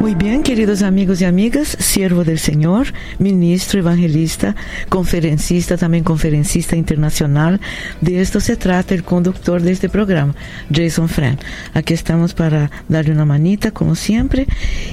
[0.00, 2.86] Muy bien, queridos amigos y amigas, siervo del Señor,
[3.18, 4.56] ministro, evangelista,
[4.88, 7.60] conferencista, también conferencista internacional.
[8.00, 10.34] De esto se trata el conductor de este programa,
[10.74, 11.38] Jason Friend.
[11.74, 14.46] Aquí estamos para darle una manita, como siempre.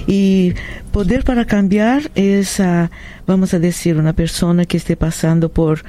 [0.08, 0.56] Y
[0.92, 2.92] poder para cambiar es, ah,
[3.26, 5.86] vamos a decir, una persona que esté pasando por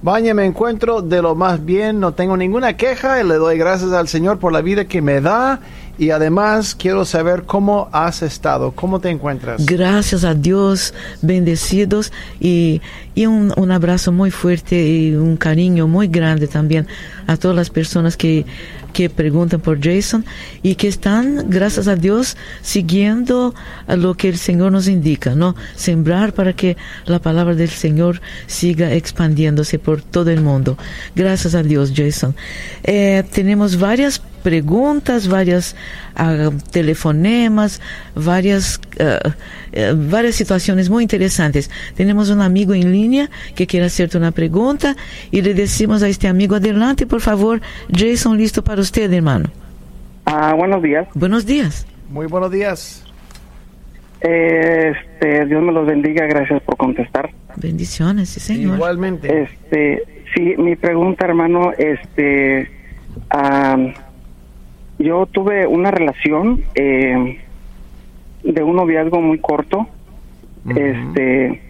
[0.02, 3.94] Vaya, me encuentro de lo más bien, no tengo ninguna queja y le doy gracias
[3.94, 5.62] al Señor por la vida que me da
[5.98, 9.66] y además quiero saber cómo has estado, cómo te encuentras.
[9.66, 12.82] Gracias a Dios, bendecidos y,
[13.16, 16.88] y un, un, abrazo muy fuerte y un cariño muy grande también
[17.28, 18.46] a todas las personas que,
[18.94, 20.24] que preguntan por Jason
[20.62, 23.54] y que están, gracias a Dios, siguiendo
[23.88, 25.56] lo que el Señor nos indica, ¿no?
[25.76, 30.78] Sembrar para que la palabra del Señor siga expandiéndose por todo el mundo.
[31.16, 32.36] Gracias a Dios, Jason.
[32.84, 35.76] Eh, tenemos varias preguntas, varias
[36.20, 37.82] uh, telefonemas,
[38.14, 39.30] varias, uh,
[39.76, 41.70] uh, varias situaciones muy interesantes.
[41.96, 44.96] Tenemos un amigo en línea que quiere hacerte una pregunta
[45.32, 47.62] y le decimos a este amigo, adelante por favor,
[47.94, 49.50] Jason, listo para usted, hermano.
[50.26, 51.08] Ah, buenos días.
[51.14, 51.86] Buenos días.
[52.10, 53.04] Muy buenos días.
[54.22, 57.30] Este, Dios me los bendiga, gracias por contestar.
[57.58, 58.76] Bendiciones, sí, señor.
[58.76, 59.44] Igualmente.
[59.44, 62.72] Este, sí, mi pregunta, hermano, este,
[63.36, 63.94] um,
[64.98, 67.43] yo tuve una relación eh,
[68.44, 70.78] de un noviazgo muy corto, uh -huh.
[70.78, 71.62] este,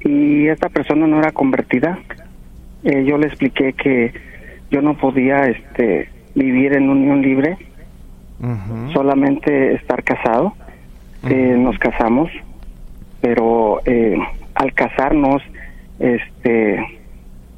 [0.00, 1.98] y esta persona no era convertida.
[2.84, 4.12] Eh, yo le expliqué que
[4.70, 7.56] yo no podía, este, vivir en unión libre,
[8.40, 8.92] uh -huh.
[8.92, 10.46] solamente estar casado.
[10.46, 11.32] Uh -huh.
[11.32, 12.30] eh, nos casamos,
[13.20, 14.16] pero eh,
[14.54, 15.42] al casarnos,
[15.98, 16.78] este,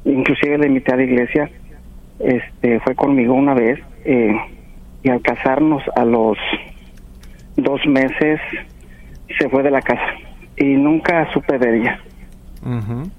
[0.05, 1.51] inclusive le invité a la iglesia,
[2.21, 3.78] este, fue conmigo una vez.
[4.05, 4.34] Eh,
[5.03, 6.37] y al casarnos a los
[7.62, 8.41] dos meses
[9.38, 10.15] se fue de la casa
[10.56, 12.00] y nunca supe de ella.
[12.62, 13.10] Uh -huh.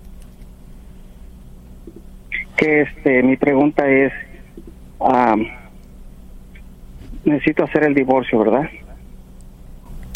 [2.56, 4.14] Que este, mi pregunta es,
[5.00, 5.48] um,
[7.26, 8.70] necesito hacer el divorcio, ¿verdad?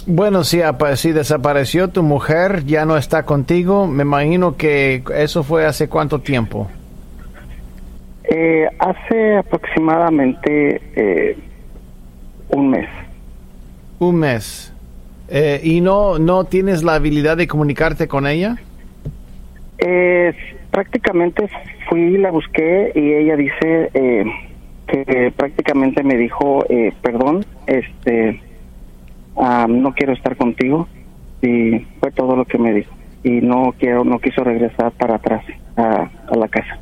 [0.08, 0.62] Bueno, si,
[0.98, 6.20] si desapareció tu mujer, ya no está contigo, me imagino que eso fue hace cuánto
[6.20, 6.70] tiempo.
[8.26, 11.38] Eh, hace aproximadamente eh,
[12.50, 12.88] un mes.
[14.00, 14.74] Un mes.
[15.30, 18.58] Eh, ¿Y no, no tienes la habilidad de comunicarte con ella?
[19.80, 20.34] Eh,
[20.72, 21.50] prácticamente
[21.90, 24.26] fui, la busqué y ella dice eh,
[24.88, 28.42] que prácticamente me dijo, eh, perdón, este,
[29.36, 30.88] um, no quiero estar contigo
[31.42, 32.94] y fue todo lo que me dijo
[33.24, 35.44] y no quiero, no quiso regresar para atrás
[35.76, 36.80] a, a la casa.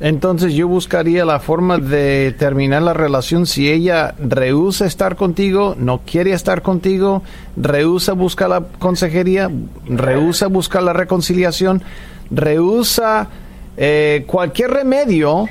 [0.00, 6.02] Entonces yo buscaría la forma de terminar la relación si ella rehúsa estar contigo, no
[6.06, 7.22] quiere estar contigo,
[7.56, 9.50] rehúsa buscar la consejería,
[9.86, 11.82] rehúsa buscar la reconciliación,
[12.30, 13.28] rehúsa
[13.76, 15.46] eh, cualquier remedio.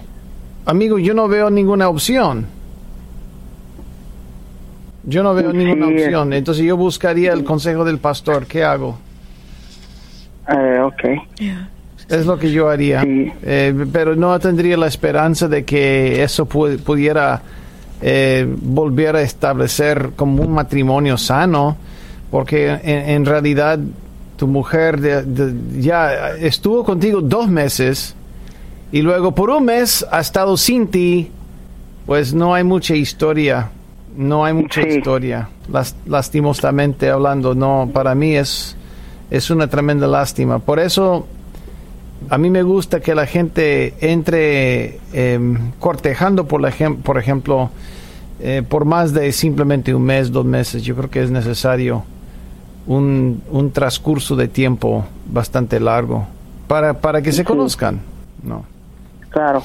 [0.66, 2.46] Amigo, yo no veo ninguna opción.
[5.04, 6.32] Yo no veo sí, ninguna opción.
[6.32, 8.46] Entonces yo buscaría el consejo del pastor.
[8.46, 8.98] ¿Qué hago?
[10.50, 11.02] Uh, ok.
[11.38, 11.70] Yeah.
[12.10, 13.04] Es lo que yo haría.
[13.06, 17.42] Eh, pero no tendría la esperanza de que eso pudiera
[18.02, 21.76] eh, volver a establecer como un matrimonio sano,
[22.32, 23.80] porque en, realidad
[24.38, 25.26] tu mujer
[25.80, 28.16] ya estuvo contigo dos meses
[28.92, 31.30] y luego por un mes ha estado sin ti,
[32.06, 33.70] pues no hay mucha historia.
[34.16, 35.48] No hay mucha historia,
[36.08, 37.54] lastimosamente hablando.
[37.54, 38.76] No, para mí es,
[39.30, 40.58] es una tremenda lástima.
[40.58, 41.28] Por eso
[42.30, 46.72] a mí me gusta que la gente entre em, cortejando, por, la,
[47.04, 47.70] por ejemplo,
[48.40, 50.84] eh, por más de simplemente un mes, dos meses.
[50.84, 52.04] Yo creo que es necesario
[52.86, 56.26] un, un transcurso de tiempo bastante largo
[56.68, 58.00] para, para que se conozcan.
[58.44, 58.66] ¿no?
[59.30, 59.64] Claro.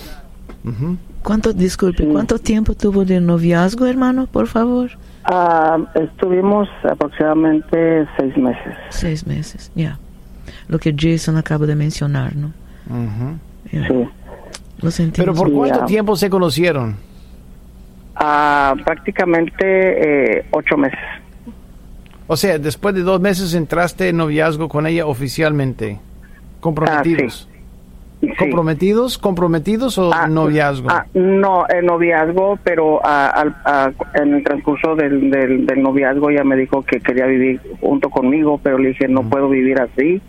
[1.22, 4.90] ¿Cuánto, disculpe, cuánto tiempo tuvo de noviazgo, hermano, por favor?
[5.24, 8.76] Ah, estuvimos aproximadamente seis meses.
[8.90, 9.98] Seis meses, ya
[10.72, 12.50] lo que Jason acaba de mencionar, ¿no?
[13.70, 15.10] Sí.
[15.14, 16.96] Pero ¿por cuánto tiempo se conocieron?
[18.16, 20.98] Ah, prácticamente eh, ocho meses.
[22.26, 26.00] O sea, después de dos meses entraste en noviazgo con ella oficialmente,
[26.60, 27.48] comprometidos.
[27.50, 29.18] Ah, ¿Comprometidos?
[29.18, 30.88] ¿Comprometidos o ah, noviazgo?
[31.12, 33.00] no, en noviazgo, pero
[34.14, 38.78] en el transcurso del, del, noviazgo ella me dijo que quería vivir junto conmigo, pero
[38.78, 40.22] le dije, no puedo vivir así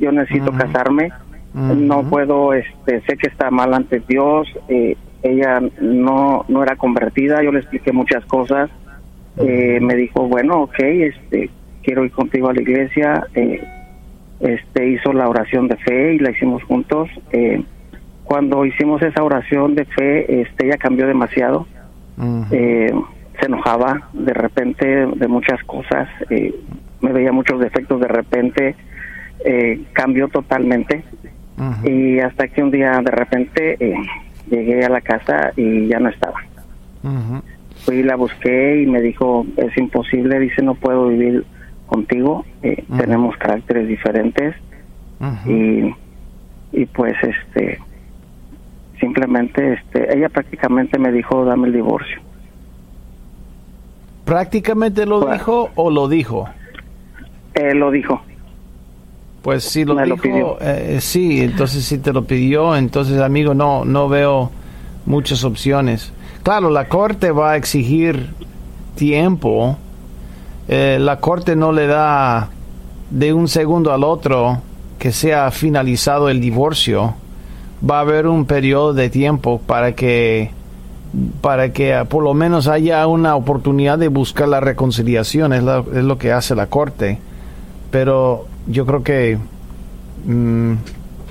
[0.00, 1.12] yo necesito casarme,
[1.52, 7.42] no puedo, este, sé que está mal ante Dios, eh, ella no, no era convertida,
[7.42, 8.70] yo le expliqué muchas cosas,
[9.36, 11.50] eh, me dijo, bueno, ok, este,
[11.82, 13.62] quiero ir contigo a la iglesia, eh,
[14.40, 17.10] este, hizo la oración de fe y la hicimos juntos,
[18.24, 21.66] cuando hicimos esa oración de fe, este, ella cambió demasiado,
[22.18, 26.08] se enojaba de repente de muchas cosas,
[27.00, 28.76] me veía muchos defectos de repente,
[29.44, 31.04] eh, cambió totalmente
[31.84, 33.94] y hasta que un día de repente eh,
[34.50, 36.40] llegué a la casa y ya no estaba.
[37.84, 41.44] Fui la busqué y me dijo es imposible, dice no puedo vivir
[41.86, 44.54] contigo, eh, tenemos caracteres diferentes
[45.46, 45.94] y,
[46.72, 47.78] y pues este
[48.98, 52.20] simplemente este ella prácticamente me dijo dame el divorcio.
[54.24, 56.48] ¿Prácticamente lo dijo o lo dijo?
[57.54, 58.22] Eh, lo dijo.
[59.42, 64.08] Pues sí lo dijo, eh, sí, entonces si te lo pidió, entonces amigo, no, no
[64.08, 64.50] veo
[65.06, 66.12] muchas opciones.
[66.42, 68.30] Claro, la corte va a exigir
[68.96, 69.78] tiempo.
[70.68, 72.50] Eh, la corte no le da
[73.10, 74.60] de un segundo al otro
[74.98, 77.14] que sea finalizado el divorcio.
[77.88, 80.50] Va a haber un periodo de tiempo para que
[81.40, 85.64] para que ah, por lo menos haya una oportunidad de buscar la reconciliación, es,
[85.94, 87.18] es lo que hace la corte.
[87.90, 89.38] Pero yo creo que
[90.24, 90.74] mm,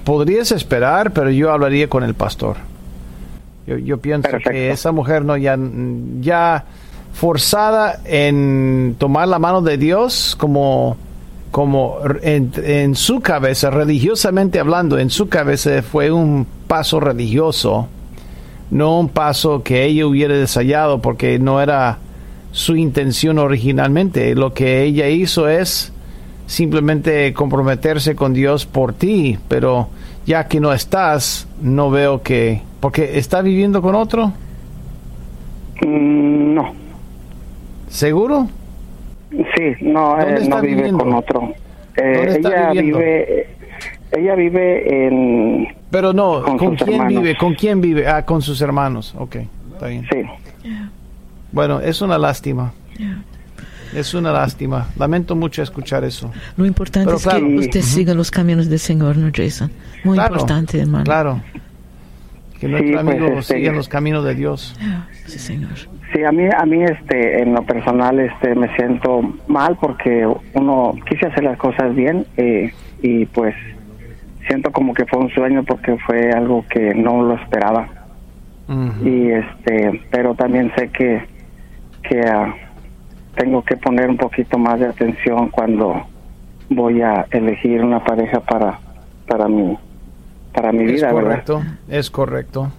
[0.03, 2.57] podrías esperar, pero yo hablaría con el pastor.
[3.67, 5.55] Yo, pienso que esa mujer no ya,
[6.19, 6.65] ya
[7.13, 10.97] forzada en tomar la mano de Dios como
[11.51, 17.87] como en, en, su cabeza, religiosamente hablando, en su cabeza fue un paso religioso,
[18.69, 21.97] no un paso que ella hubiera desayado porque no era
[22.51, 24.35] su intención originalmente.
[24.35, 25.91] Lo que ella hizo es
[26.49, 29.87] simplemente comprometerse con Dios por ti, pero
[30.25, 32.61] ya que no estás, no veo que...
[32.79, 34.33] Porque está viviendo con otro.
[35.85, 36.73] Mm, no.
[37.87, 38.47] ¿Seguro?
[39.29, 41.53] Sí, no, eh, no vive con otro.
[41.95, 43.47] Eh, ella vive,
[44.11, 45.67] ella vive en.
[45.91, 47.37] Pero no, ¿con, quién vive?
[47.37, 48.07] ¿Con quién vive?
[48.07, 49.13] Ah, con sus hermanos.
[49.19, 49.35] Ok,
[49.73, 50.07] está bien.
[50.11, 50.23] Sí.
[51.51, 52.73] Bueno, es una lástima.
[53.93, 54.87] Es una lástima.
[54.97, 56.31] Lamento mucho escuchar eso.
[56.57, 59.71] Lo importante es que usted siga los caminos del Señor, ¿no, Jason?
[60.03, 61.03] Muy importante, hermano.
[61.03, 61.41] Claro.
[62.59, 64.75] Que nuestro pues, amigo este, siga los caminos de Dios.
[65.25, 65.71] Sí, Señor.
[66.13, 70.95] Sí, a mí, a mí este, en lo personal este, me siento mal porque uno
[71.07, 73.55] quise hacer las cosas bien eh, y pues
[74.47, 77.87] siento como que fue un sueño porque fue algo que no lo esperaba.
[79.03, 81.23] Y este, pero también sé que
[82.03, 82.53] que uh,
[83.39, 86.05] tengo que poner un poquito más de atención cuando
[86.69, 88.77] voy a elegir una pareja para
[89.25, 89.77] para mi
[90.53, 92.71] para mi vida, es correcto, Es correcto.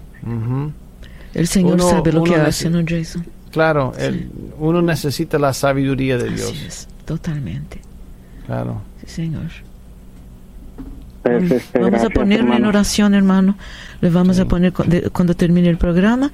[1.33, 3.25] El Señor sabe lo que hace, ¿no, Jason?
[3.49, 6.87] Claro, el, uno necesita la sabiduría de Dios.
[7.05, 7.81] totalmente.
[8.45, 8.81] Claro.
[8.99, 9.49] Sí, Señor.
[11.23, 13.55] Pues, este, vamos a ponerlo en oración, hermano.
[14.01, 16.31] Le vamos a poner cu- de- cuando termine el programa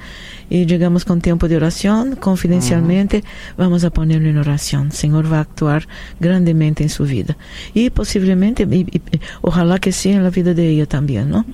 [0.49, 3.23] y llegamos con tiempo de oración, confidencialmente,
[3.57, 4.91] vamos a ponerlo en oración.
[4.93, 5.87] Señor va a actuar
[6.21, 7.35] grandemente en su vida.
[7.73, 11.45] Y posiblemente, y- y- y ojalá que sí en la vida de ella también, ¿no?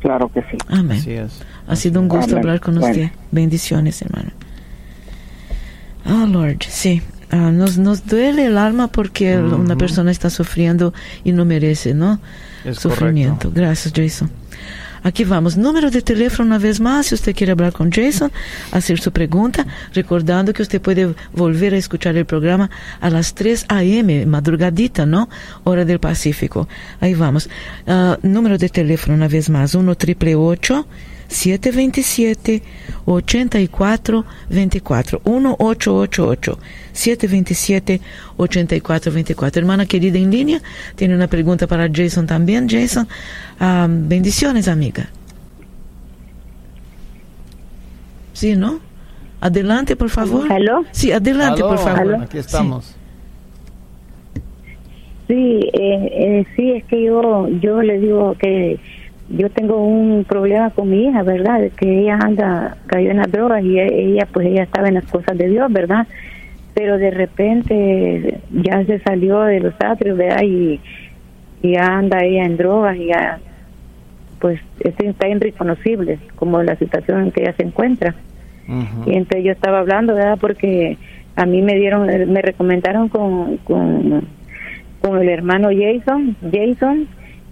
[0.00, 0.58] Claro que sí.
[0.68, 0.98] Amén.
[0.98, 1.40] Así es.
[1.66, 2.38] Ha sido un gusto Amén.
[2.38, 2.90] hablar con Bueno.
[2.94, 3.10] usted.
[3.32, 4.30] Bendiciones, hermano.
[6.04, 7.02] Ah, Lord, sí.
[7.30, 10.94] Ah, nos, nos duele el alma porque una persona está sufriendo
[11.24, 12.20] y no merece, ¿no?
[12.64, 13.50] Es Sufrimiento.
[13.54, 14.30] Gracias, Jason.
[15.02, 15.56] Aquí vamos.
[15.56, 18.32] Número de teléfono una vez más, si usted quiere hablar con Jason,
[18.72, 22.70] hacer su pregunta, recordando que usted puede volver a escuchar el programa
[23.00, 25.28] a las 3 a.m., madrugadita, ¿no?
[25.64, 26.68] Hora del Pacífico.
[27.00, 27.48] Ahí vamos.
[27.86, 30.34] Ah, número de teléfono una vez más, 1 triple
[31.28, 32.62] 727
[33.04, 34.24] 8424
[35.24, 36.58] 1888
[36.92, 38.00] 727
[38.36, 40.60] 8424 Hermana querida en línea,
[40.96, 42.68] tiene una pregunta para Jason también.
[42.68, 43.06] Jason,
[43.60, 45.08] ah, bendiciones, amiga.
[48.32, 48.80] Sí, ¿no?
[49.40, 50.50] Adelante, por favor.
[50.50, 50.84] ¿Aló?
[50.92, 52.14] Sí, adelante, Aló, por favor.
[52.22, 52.94] Aquí estamos.
[55.28, 58.80] Sí, eh, eh, sí, es que yo, yo le digo que
[59.28, 61.70] yo tengo un problema con mi hija, ¿verdad?
[61.76, 65.04] Que ella anda, cayó en las drogas y e- ella, pues ella estaba en las
[65.04, 66.06] cosas de Dios, ¿verdad?
[66.74, 70.42] Pero de repente ya se salió de los atrios, ¿verdad?
[70.42, 70.80] Y,
[71.62, 73.38] y ya anda ella en drogas y ya,
[74.40, 78.14] pues es- está irreconocible como la situación en que ella se encuentra.
[79.06, 80.38] Y entonces yo estaba hablando, ¿verdad?
[80.40, 80.96] Porque
[81.36, 84.24] a mí me dieron, me recomendaron con, con,
[85.00, 87.08] con el hermano Jason, Jason,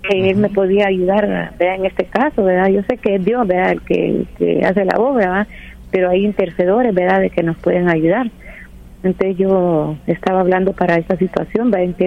[0.09, 1.75] que él me podía ayudar, ¿verdad?
[1.77, 2.69] En este caso, ¿verdad?
[2.69, 3.73] Yo sé que es Dios, ¿verdad?
[3.73, 5.47] El que, que hace la obra, ¿verdad?
[5.91, 7.21] Pero hay intercedores, ¿verdad?
[7.21, 8.31] De que nos pueden ayudar.
[9.03, 11.85] Entonces yo estaba hablando para esta situación, ¿verdad?
[11.87, 12.07] En qué,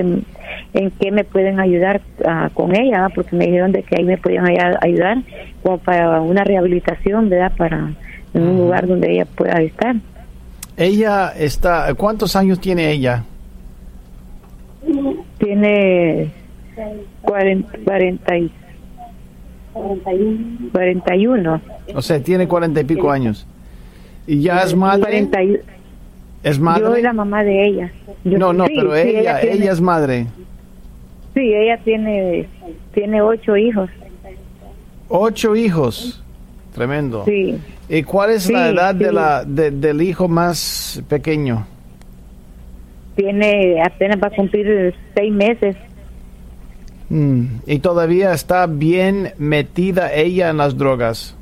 [0.73, 3.11] en qué me pueden ayudar ah, con ella, ¿verdad?
[3.15, 5.17] Porque me dijeron de que ahí me podían ay- ayudar
[5.63, 7.53] como para una rehabilitación, ¿verdad?
[7.57, 7.93] Para
[8.33, 9.95] en un lugar donde ella pueda estar.
[10.77, 11.93] Ella está.
[11.95, 13.23] ¿Cuántos años tiene ella?
[15.37, 16.29] Tiene
[17.21, 18.51] 40, 40 y-
[20.71, 21.61] 41.
[21.95, 23.45] O sea, tiene cuarenta y pico años.
[24.27, 25.01] ¿Y ya es madre?
[25.01, 25.57] 40 y-
[26.43, 26.85] ¿Es yo madre?
[26.85, 27.91] soy la mamá de ella.
[28.23, 30.27] Yo- no, no, sí, pero sí, ella, tiene- ella es madre.
[31.33, 32.47] Sí, ella tiene,
[32.93, 33.89] tiene ocho hijos.
[35.07, 36.23] Ocho hijos.
[36.73, 37.25] Tremendo.
[37.25, 37.57] Sí.
[37.89, 41.65] ¿Y cuál es la Sí, edad de la, de- del hijo más pequeño?
[43.15, 45.75] Tiene, apenas va a cumplir seis meses.
[47.09, 51.35] Mm, Y todavía está bien metida ella en las drogas.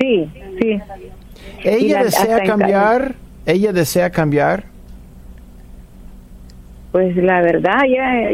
[0.00, 0.28] Sí,
[0.60, 0.80] sí.
[1.64, 3.14] ¿Ella la- desea cambiar?
[3.46, 4.64] ¿Ella desea cambiar?
[6.92, 8.30] Pues la verdad, ya.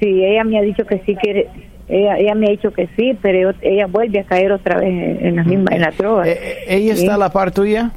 [0.00, 1.48] Sí, ella me ha dicho que sí quiere.
[1.88, 5.36] Ella, ella me ha dicho que sí, pero ella vuelve a caer otra vez en,
[5.36, 6.28] la misma, en la droga.
[6.28, 7.90] Eh, eh, ¿Ella está a la par tuya?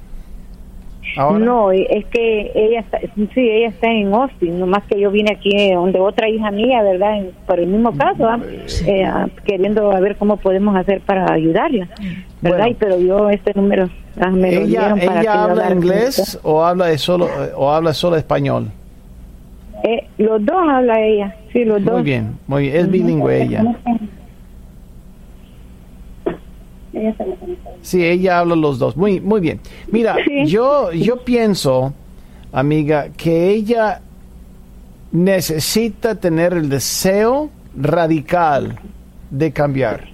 [1.18, 1.40] Ahora.
[1.40, 3.00] No, es que ella está,
[3.34, 7.18] sí, ella está en Austin, nomás que yo vine aquí donde otra hija mía, ¿verdad?
[7.18, 8.40] En- por el mismo caso, ¿ah?
[8.86, 11.88] Eh, ah, queriendo a ver cómo podemos hacer para ayudarla,
[12.42, 12.58] ¿verdad?
[12.60, 12.68] Bueno.
[12.68, 13.90] Y pero yo este número
[14.20, 17.94] ah, me lo ¿Ella, dieron para ella habla inglés o habla de solo o habla
[17.94, 18.72] solo español?
[19.84, 21.96] Eh, los dos habla ella, sí, los dos.
[21.96, 22.76] Muy bien, muy bien.
[22.78, 23.64] Es bilingüe ella.
[27.82, 28.98] Sí, ella habla los dos.
[28.98, 29.60] Muy, muy bien.
[29.92, 30.46] Mira, Sí.
[30.46, 31.94] yo, yo pienso,
[32.52, 34.02] amiga, que ella
[35.12, 38.80] necesita tener el deseo radical
[39.30, 40.10] de cambiar.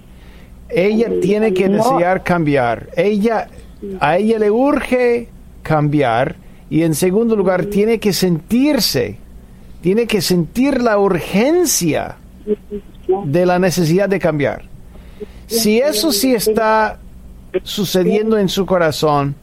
[0.68, 2.88] Ella tiene que desear cambiar.
[2.96, 3.48] Ella,
[4.00, 5.28] a ella le urge
[5.62, 6.36] cambiar
[6.70, 9.16] y en segundo lugar tiene que sentirse,
[9.80, 12.16] tiene que sentir la urgencia
[13.24, 14.67] de la necesidad de cambiar.
[15.48, 16.98] Si eso sí está
[17.62, 19.34] sucediendo en su corazón,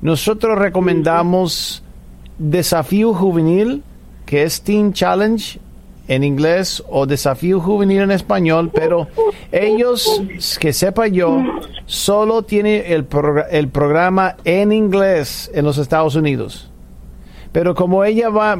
[0.00, 1.82] nosotros recomendamos
[2.38, 3.82] Desafío Juvenil,
[4.26, 5.60] que es Teen Challenge
[6.08, 9.06] en inglés o Desafío Juvenil en español, pero
[9.52, 10.20] ellos,
[10.58, 11.40] que sepa yo,
[11.86, 16.71] solo tiene el, progr- el programa en inglés en los Estados Unidos.
[17.52, 18.58] Pero como ella va,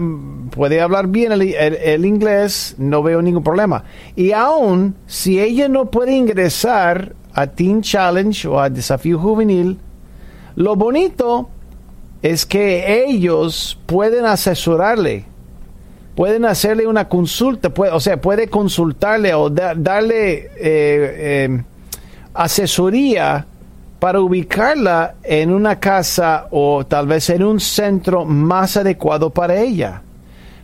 [0.51, 3.85] puede hablar bien el, inglés, no veo ningún problema.
[4.17, 9.79] Y aún si ella no puede ingresar a Teen Challenge o a Desafío Juvenil,
[10.57, 11.49] lo bonito
[12.21, 15.25] es que ellos pueden asesorarle,
[16.15, 21.63] pueden hacerle una consulta, puede- o sea, puede consultarle o da- darle eh, eh,
[22.35, 23.47] asesoría
[24.03, 30.03] para ubicarla en una casa o tal vez en un centro más adecuado para ella.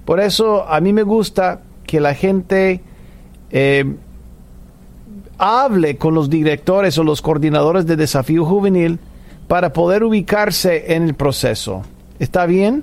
[0.04, 2.80] Por eso a mí me gusta que la gente
[3.52, 3.84] eh,
[5.38, 8.98] hable con los directores o los coordinadores de desafío juvenil
[9.46, 11.82] para poder ubicarse en el proceso.
[12.18, 12.82] ¿Está bien?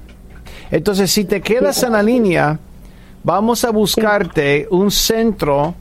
[0.71, 2.57] Entonces, si te quedas en la línea,
[3.25, 5.75] vamos a buscarte un centro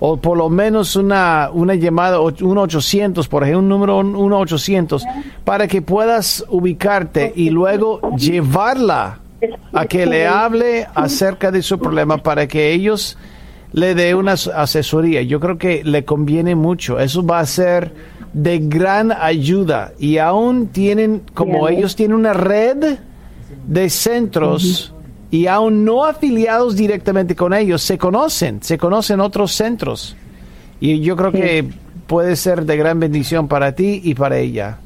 [0.00, 5.02] o por lo menos una, una llamada, un 800, por ejemplo, un número 1-800,
[5.44, 9.20] para que puedas ubicarte y luego llevarla
[9.72, 13.16] a que le hable acerca de su problema para que ellos
[13.72, 15.22] le dé una asesoría.
[15.22, 16.98] Yo creo que le conviene mucho.
[16.98, 17.92] Eso va a ser
[18.32, 19.92] de gran ayuda.
[19.98, 22.98] Y aún tienen, como ellos tienen una red
[23.66, 24.94] de centros
[25.30, 30.16] y aún no afiliados directamente con ellos, se conocen, se conocen otros centros.
[30.80, 31.68] Y yo creo que
[32.06, 34.78] puede ser de gran bendición para ti y para ella.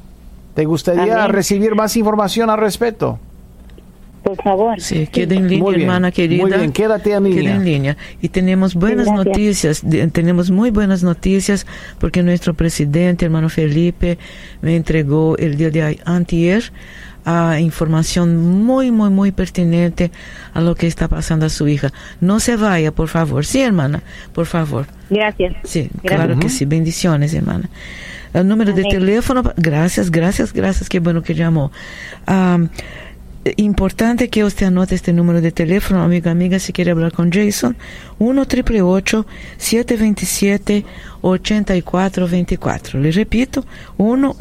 [0.53, 3.19] ¿Te gustaría recibir más información al respecto?
[4.23, 4.79] Por favor.
[4.79, 6.41] Sí, queda en línea, hermana querida.
[6.41, 7.41] Muy bien, quédate en línea.
[7.41, 7.97] Queda en línea.
[8.21, 11.67] Y tenemos buenas noticias, tenemos muy buenas noticias
[11.99, 14.17] porque nuestro presidente, hermano Felipe,
[14.61, 16.71] me entregó el día de antier
[17.25, 20.11] a información muy, muy, muy pertinente
[20.53, 21.91] a lo que está pasando a su hija.
[22.21, 23.45] No se vaya, por favor.
[23.45, 24.03] Sí, hermana,
[24.33, 24.87] por favor.
[25.09, 25.55] Gracias.
[25.63, 26.65] Sí, claro que sí.
[26.65, 27.69] Bendiciones, hermana.
[28.33, 31.71] El número de teléfono, gracias, gracias, gracias, qué bueno que llamó.
[32.27, 32.67] Um,
[33.57, 37.75] importante que usted anote este número de teléfono, amiga, amiga, si quiere hablar con Jason,
[38.19, 38.45] 1
[39.57, 40.85] 727
[41.21, 43.65] 8424 Le repito,
[43.97, 44.35] 1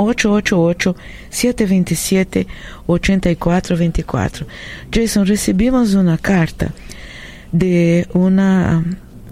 [1.30, 2.46] 727
[2.86, 4.46] 8424
[4.92, 6.72] Jason, recibimos una carta
[7.50, 8.84] de una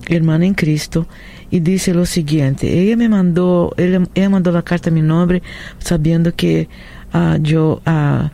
[0.09, 1.07] hermana en Cristo
[1.49, 5.43] y dice lo siguiente, ella me mandó, ella, mandó la carta a mi nombre
[5.79, 6.69] sabiendo que
[7.15, 7.81] uh, yo...
[7.87, 8.29] Uh,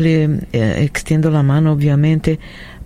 [0.00, 2.38] le eh, extiendo la mano obviamente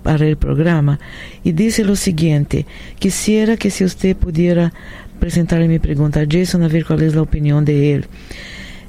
[0.02, 0.98] para el programa.
[1.42, 2.66] Y dice lo siguiente,
[2.98, 4.72] quisiera que si usted pudiera
[5.18, 8.06] presentarle mi pregunta a Jason a ver cuál es la opinión de él.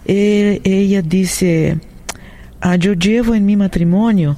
[0.06, 1.78] ella dice,
[2.60, 4.38] ah, yo llevo en mi matrimonio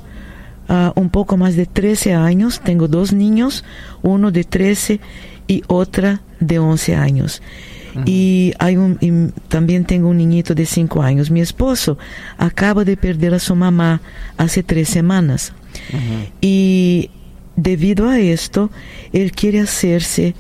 [0.70, 3.66] ah, un poco más de 13 años, tengo dos niños,
[4.04, 5.00] uno de 13
[5.48, 7.42] y otra de 11 años
[8.06, 11.32] y hay un también tengo un niñito de cinco años.
[11.32, 11.98] Mi esposo
[12.38, 14.02] acaba de perder a su mamá
[14.38, 15.54] hace tres semanas
[16.42, 17.10] y
[17.56, 18.72] debido a esto
[19.14, 20.36] él quiere hacerse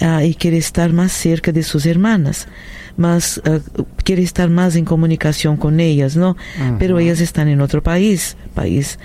[0.00, 2.48] ah, y quiere estar más cerca de sus hermanas
[2.96, 3.58] más ah,
[4.04, 6.36] quiere estar más en comunicación con ellas, ¿no?
[6.78, 8.98] Pero ellas están en otro país, país.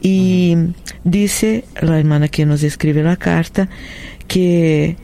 [0.00, 0.56] Y
[1.04, 3.68] dice la hermana que nos escribe la carta
[4.26, 4.96] que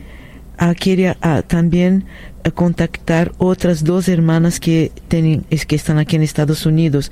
[0.57, 1.15] ah, quiere
[1.47, 2.05] también
[2.53, 7.11] contactar otras dos hermanas que, tienen, es que están aquí en Estados Unidos.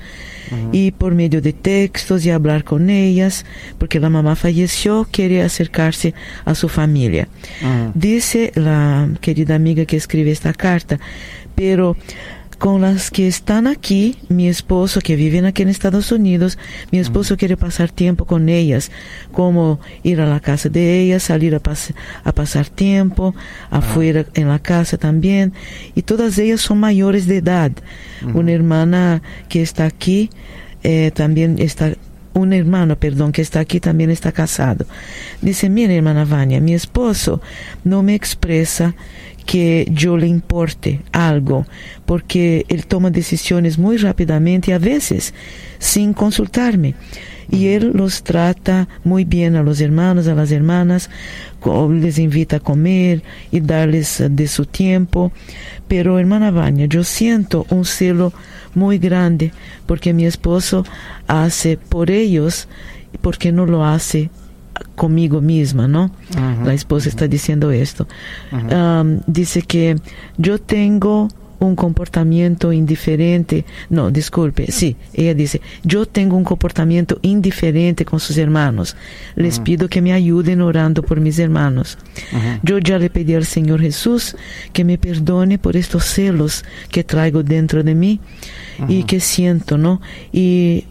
[0.71, 3.45] Y por medio de textos y hablar con ellas,
[3.77, 6.15] porque la mamá falleció, quiere acercarse
[6.45, 7.27] a su familia.
[7.93, 10.99] Dice la querida amiga que escribe esta carta,
[11.53, 11.95] pero
[12.59, 16.57] con las que están aquí, mi esposo que viven aquí en Estados Unidos,
[16.91, 18.91] mi esposo quiere pasar tiempo con ellas,
[19.31, 21.61] como ir a la casa de ellas, salir a,
[22.23, 23.33] a pasar tiempo,
[23.71, 25.53] afuera en la casa también,
[25.95, 27.71] y todas ellas son mayores de edad.
[28.33, 30.29] Una hermana que está aquí
[30.83, 31.93] eh, también está
[32.33, 34.85] un hermano, perdón, que está aquí también está casado.
[35.41, 37.41] Dice, mira hermana Vania, mi esposo
[37.83, 38.95] no me expresa
[39.49, 41.65] que yo le importe algo,
[42.05, 45.33] porque él toma decisiones muy rápidamente a veces
[45.79, 46.93] sin consultarme.
[47.49, 51.09] Y él los trata muy bien a los hermanos, a las hermanas,
[51.89, 55.31] les invita a comer y darles de su tiempo.
[55.87, 58.31] Pero hermana Vania, yo siento un celo
[58.75, 59.51] muy grande
[59.87, 60.85] porque mi esposo
[61.25, 62.67] hace por ellos,
[63.21, 64.29] porque no lo hace
[64.99, 66.11] conmigo misma, ¿no?
[66.65, 68.05] La esposa está diciendo esto.
[69.25, 69.95] dice que
[70.37, 73.65] yo tengo un comportamiento indiferente.
[73.89, 78.95] No, disculpe, sí, ella dice, yo tengo un comportamiento indiferente con sus hermanos.
[79.35, 81.97] Les pido que me ayuden orando por mis hermanos.
[82.63, 84.35] Yo ya le pedí al Señor Jesús
[84.73, 88.19] que me perdone por estos celos que traigo dentro de mí
[88.89, 90.01] y que siento, ¿no?
[90.33, 90.85] Y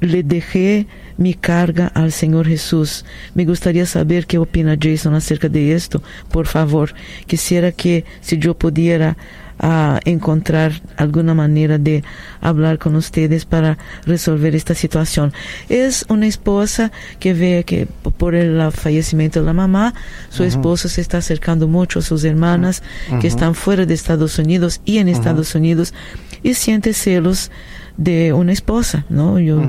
[0.00, 0.86] le dejé
[1.22, 3.04] mi carga al Señor Jesús.
[3.34, 6.02] Me gustaría saber qué opina Jason acerca de esto.
[6.30, 6.94] Por favor,
[7.26, 9.16] quisiera que si yo pudiera
[9.58, 12.02] ah, encontrar alguna manera de
[12.40, 15.32] hablar con ustedes para resolver esta situación.
[15.68, 17.86] Es una esposa que ve que
[18.18, 19.94] por el fallecimiento de la mamá,
[20.28, 22.82] su esposo se está acercando mucho a sus hermanas
[23.20, 25.94] que están fuera de Estados Unidos y en Estados Unidos
[26.42, 27.50] y siente celos
[27.96, 29.38] de una esposa, ¿no?
[29.38, 29.60] Yo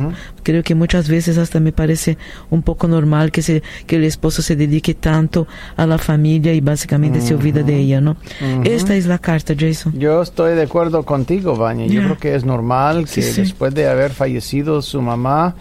[0.43, 2.17] creo que muchas veces hasta me parece
[2.49, 6.61] un poco normal que se que el esposo se dedique tanto a la familia y
[6.61, 8.17] básicamente se olvida de ella, ¿no?
[8.63, 9.97] Esta es la carta, Jason.
[9.97, 11.87] Yo estoy de acuerdo contigo, Vania.
[11.87, 15.55] Yo creo que es normal que después de haber fallecido su mamá,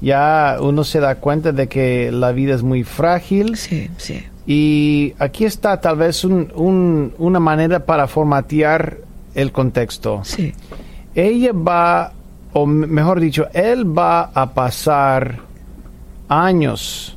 [0.00, 3.56] ya uno se da cuenta de que la vida es muy frágil.
[3.56, 4.24] Sí, sí.
[4.46, 8.98] Y aquí está tal vez un, una manera para formatear
[9.34, 10.22] el contexto.
[10.24, 10.52] Sí.
[11.14, 12.12] Ella va,
[12.52, 15.40] o mejor dicho, él va a pasar
[16.28, 17.16] años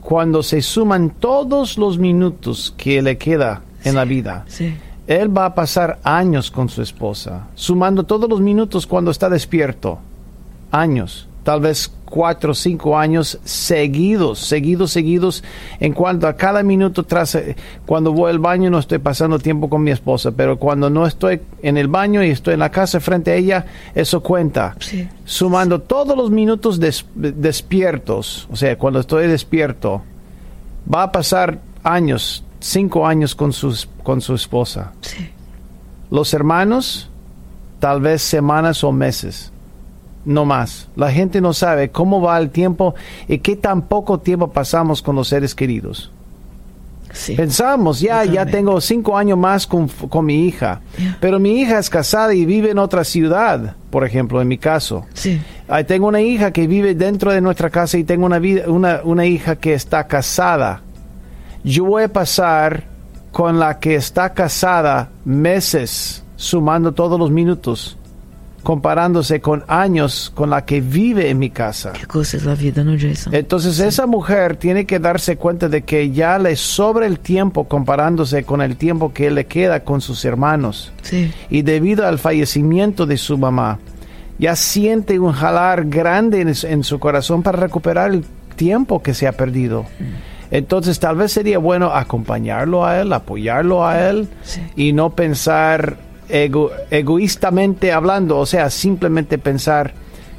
[0.00, 4.44] cuando se suman todos los minutos que le queda en la vida.
[4.48, 4.74] Sí.
[5.06, 9.98] Él va a pasar años con su esposa, sumando todos los minutos cuando está despierto.
[10.70, 15.42] Años tal vez cuatro o cinco años seguidos, seguidos, seguidos,
[15.80, 19.70] en cuanto a cada minuto tras, eh, cuando voy al baño no estoy pasando tiempo
[19.70, 23.00] con mi esposa, pero cuando no estoy en el baño y estoy en la casa
[23.00, 24.76] frente a ella, eso cuenta.
[25.24, 26.78] Sumando todos los minutos
[27.14, 30.02] despiertos, o sea, cuando estoy despierto,
[30.92, 34.92] va a pasar años, cinco años con, sus, con su esposa.
[36.10, 37.08] Los hermanos,
[37.80, 39.50] tal vez semanas o meses
[40.24, 40.88] no más.
[40.96, 42.94] La gente no sabe cómo va el tiempo
[43.28, 46.10] y qué tan poco tiempo pasamos con los seres queridos.
[47.36, 49.90] Pensamos, ya, ya tengo cinco años más con,
[50.24, 50.80] mi hija,
[51.20, 55.04] pero mi hija es casada y vive en otra ciudad, por ejemplo, en mi caso.
[55.12, 55.38] Sí.
[55.86, 59.56] tengo una hija que vive dentro de nuestra casa y tengo una, una, una hija
[59.56, 60.80] que está casada.
[61.64, 62.84] Yo voy a pasar
[63.30, 67.98] con la que está casada meses, sumando todos los minutos
[68.62, 71.92] comparándose con años con la que vive en mi casa.
[71.92, 73.34] ¿Qué cosa es la vida, no, Jason?
[73.34, 78.44] Entonces esa mujer tiene que darse cuenta de que ya le sobra el tiempo comparándose
[78.44, 80.92] con el tiempo que le queda con sus hermanos.
[81.02, 81.32] Sí.
[81.50, 83.78] Y debido al fallecimiento de su mamá,
[84.38, 88.24] ya siente un jalar grande en, su corazón para recuperar el
[88.56, 89.82] tiempo que se ha perdido.
[89.82, 90.32] Mm.
[90.52, 94.28] Entonces tal vez sería bueno acompañarlo a él, apoyarlo a él
[94.76, 95.96] y no pensar
[96.32, 99.92] egoístamente hablando, o sea, simplemente pensar,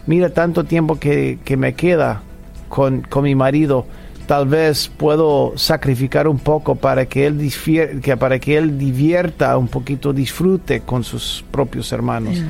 [0.08, 2.23] mira tanto tiempo que, me queda
[2.67, 3.86] con, con, mi marido,
[4.25, 7.51] tal vez puedo sacrificar un poco para que él
[8.01, 12.41] que para que él divierta un poquito, disfrute con sus propios hermanos.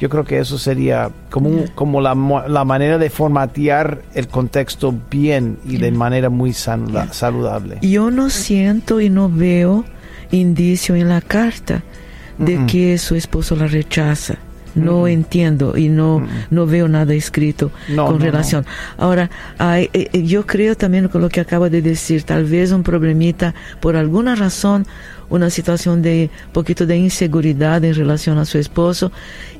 [0.00, 2.14] Yo creo que eso sería como, como la,
[2.48, 7.78] la, manera de formatear el contexto bien y de manera muy saludable.
[7.80, 9.84] Yo no siento y no veo
[10.30, 11.82] indicio en la carta
[12.38, 14.36] de que su esposo la rechaza.
[14.74, 18.66] No entiendo y no, no veo nada escrito con relación.
[18.98, 22.72] Ahora, hay, eh, eh, yo creo también con lo que acaba de decir, tal vez
[22.72, 24.84] un problemita, por alguna razón,
[25.30, 29.12] una situación de poquito de inseguridad en relación a su esposo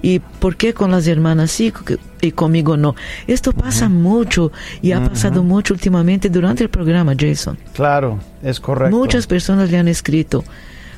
[0.03, 1.73] y por qué con las hermanas sí
[2.21, 2.95] y conmigo no.
[3.27, 7.59] Esto pasa mucho y ha pasado mucho últimamente durante el programa, Jason.
[7.73, 8.97] Claro, es correcto.
[8.97, 10.45] Muchas personas le han escrito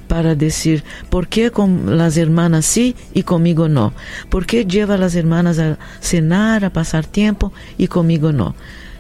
[0.09, 3.92] para decir, ¿por qué con las hermanas sí y conmigo no?
[4.29, 8.55] ¿Por qué lleva a las hermanas a cenar, a pasar tiempo y conmigo no?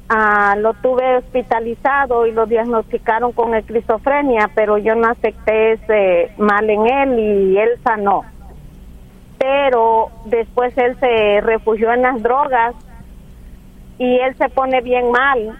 [0.08, 6.68] Ah, lo tuve hospitalizado y lo diagnosticaron con esquizofrenia, pero yo no acepté ese mal
[6.70, 8.24] en él y él sanó.
[9.38, 12.74] Pero después él se refugió en las drogas
[13.98, 15.58] y él se pone bien mal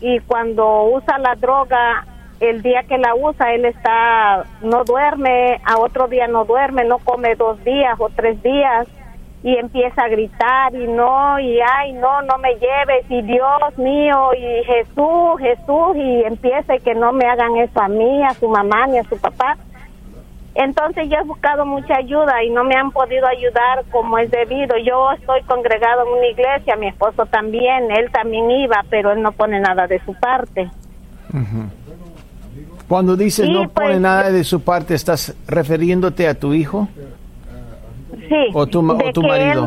[0.00, 2.04] y cuando usa la droga
[2.40, 6.98] el día que la usa él está no duerme a otro día no duerme no
[6.98, 8.86] come dos días o tres días
[9.42, 14.30] y empieza a gritar y no y ay no no me lleves y Dios mío
[14.34, 18.86] y Jesús Jesús y empieza que no me hagan eso a mí a su mamá
[18.86, 19.56] ni a su papá
[20.58, 24.76] entonces yo he buscado mucha ayuda y no me han podido ayudar como es debido.
[24.78, 29.30] Yo estoy congregado en una iglesia, mi esposo también, él también iba, pero él no
[29.30, 30.68] pone nada de su parte.
[32.88, 36.88] Cuando dices no pone pues, nada de su parte, ¿estás refiriéndote a tu hijo?
[38.28, 38.46] Sí.
[38.54, 39.66] ¿O tu, marido?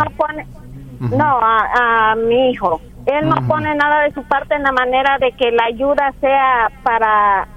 [1.00, 2.82] no, a, mi hijo.
[3.06, 6.72] Él no pone nada de su parte en la manera de que la ayuda sea
[6.84, 7.48] para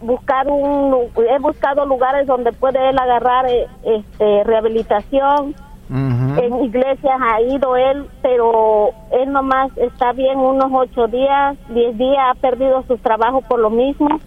[0.00, 5.54] buscar un he buscado lugares donde puede él agarrar eh, este rehabilitación
[5.88, 12.18] en iglesias ha ido él pero él nomás está bien unos ocho días diez días
[12.30, 14.20] ha perdido su trabajo por lo mismo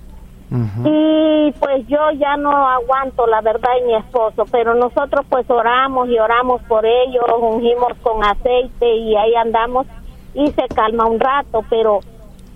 [0.49, 6.07] y pues yo ya no aguanto la verdad y mi esposo pero nosotros pues oramos
[6.07, 9.87] y oramos por ellos ungimos con aceite y ahí andamos
[10.33, 11.99] y se calma un rato pero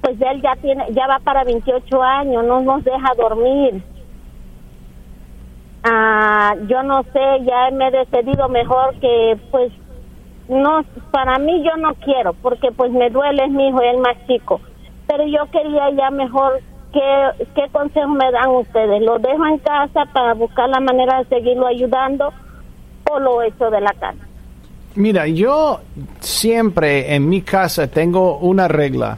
[0.01, 3.83] pues él ya tiene, ya va para 28 años, no nos deja dormir.
[5.83, 9.71] Ah, yo no sé, ya me he decidido mejor que pues
[10.47, 14.17] no, para mí yo no quiero, porque pues me duele, es mi hijo, el más
[14.27, 14.59] chico.
[15.07, 16.61] Pero yo quería ya mejor,
[16.93, 19.01] ¿qué, qué consejo me dan ustedes?
[19.01, 22.31] ¿Lo dejo en casa para buscar la manera de seguirlo ayudando
[23.09, 24.25] o lo echo de la casa?
[24.95, 25.79] Mira, yo
[26.19, 29.17] siempre en mi casa tengo una regla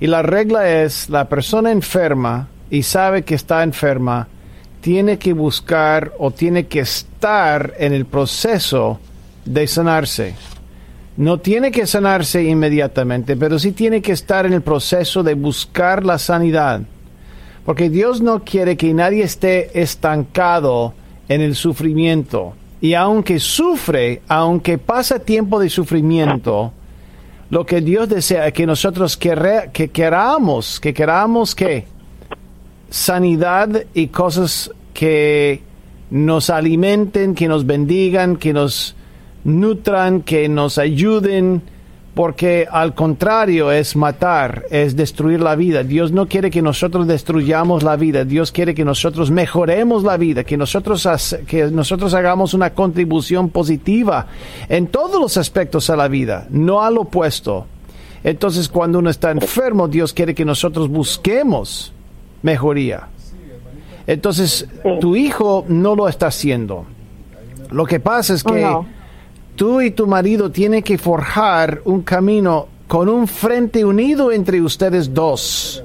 [0.00, 4.28] y la regla es, la persona enferma y sabe que está enferma,
[4.80, 9.00] tiene que buscar o tiene que estar en el proceso
[9.44, 10.34] de sanarse.
[11.16, 16.04] No tiene que sanarse inmediatamente, pero sí tiene que estar en el proceso de buscar
[16.04, 16.82] la sanidad.
[17.66, 20.94] Porque Dios no quiere que nadie esté estancado
[21.28, 22.54] en el sufrimiento.
[22.80, 26.72] Y aunque sufre, aunque pasa tiempo de sufrimiento,
[27.50, 31.86] lo que Dios desea que nosotros que queramos, que queramos que
[32.88, 35.60] sanidad y cosas que
[36.10, 38.94] nos alimenten, que nos bendigan, que nos
[39.42, 41.62] nutran, que nos ayuden,
[42.16, 45.84] porque al contrario es matar, es destruir la vida.
[45.84, 50.42] Dios no quiere que nosotros destruyamos la vida, Dios quiere que nosotros mejoremos la vida,
[50.42, 51.06] que nosotros,
[51.46, 54.28] que nosotros hagamos una contribución positiva
[54.70, 57.66] en todos los aspectos a la vida, no al opuesto.
[58.24, 61.92] Entonces cuando uno está enfermo, Dios quiere que nosotros busquemos
[62.40, 63.08] mejoría.
[64.06, 64.66] Entonces
[65.02, 66.86] tu hijo no lo está haciendo.
[67.70, 68.64] Lo que pasa es que
[69.56, 75.12] tú y tu marido tienen que forjar un camino con un frente unido entre ustedes
[75.12, 75.82] dos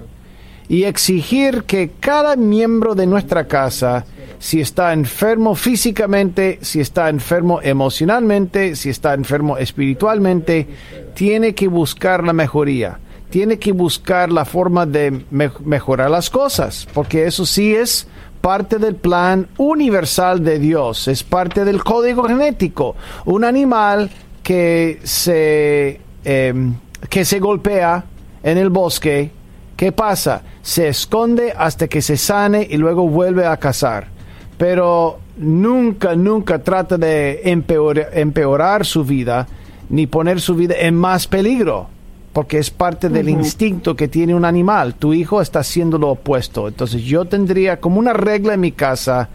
[0.67, 4.05] y exigir que cada miembro de nuestra casa,
[4.39, 10.67] si está enfermo físicamente, si está enfermo emocionalmente, si está enfermo espiritualmente,
[11.13, 17.25] tiene que buscar la mejoría, tiene que buscar la forma de mejorar las cosas, porque
[17.25, 18.07] eso sí es
[18.41, 22.95] parte del plan universal de Dios, es parte del código genético.
[23.25, 24.09] Un animal
[24.43, 26.75] que se, em,
[27.09, 28.03] que se golpea
[28.43, 29.31] en el bosque,
[29.77, 30.41] ¿qué pasa?
[30.61, 34.07] Se esconde hasta que se sane y luego vuelve a cazar.
[34.57, 39.47] Pero nunca, nunca trata de empeorar su vida
[39.89, 41.87] ni poner su vida en más peligro
[42.33, 44.95] porque es parte del instinto que tiene un animal.
[44.95, 46.67] Tu hijo está haciendo lo opuesto.
[46.67, 49.29] Entonces yo tendría como una regla en mi casa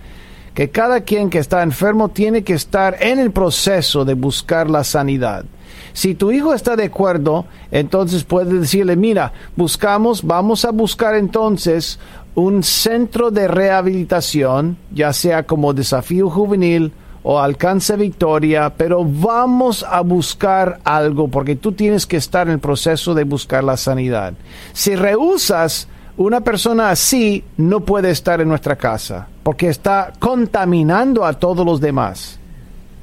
[0.55, 4.85] que cada quien que está enfermo tiene que estar en el proceso de buscar la
[4.85, 5.45] sanidad.
[5.93, 11.99] Si tu hijo está de acuerdo, entonces puedes decirle, mira, buscamos, vamos a buscar entonces
[12.35, 16.93] un centro de rehabilitación, ya sea como desafío juvenil
[17.29, 22.59] o alcance victoria, pero vamos a buscar algo porque tú tienes que estar en el
[22.61, 24.35] proceso de buscar la sanidad.
[24.73, 31.33] Si rehusas, una persona así no puede estar en nuestra casa porque está contaminando a
[31.33, 32.39] todos los demás.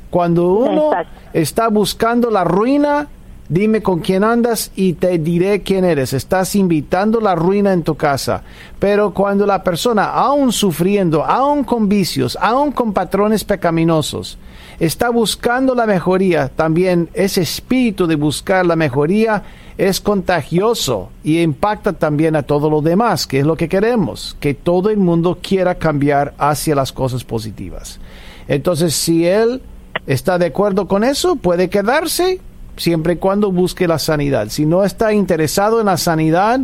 [0.09, 0.91] Cuando uno
[1.33, 3.09] está buscando la ruina,
[3.49, 6.13] Dime con quién andas y te diré quién eres.
[6.13, 8.41] Estás invitando la ruina en tu casa.
[8.79, 14.37] Pero cuando la persona, aún sufriendo, aún con vicios, aún con patrones pecaminosos,
[14.79, 19.43] está buscando la mejoría, también ese espíritu de buscar la mejoría
[19.77, 24.53] es contagioso y impacta también a todo lo demás, que es lo que queremos, que
[24.53, 27.99] todo el mundo quiera cambiar hacia las cosas positivas.
[28.47, 29.61] Entonces, si él
[30.07, 32.39] está de acuerdo con eso, puede quedarse
[32.77, 34.47] siempre y cuando busque la sanidad.
[34.49, 36.59] Si no está interesado en la sanidad,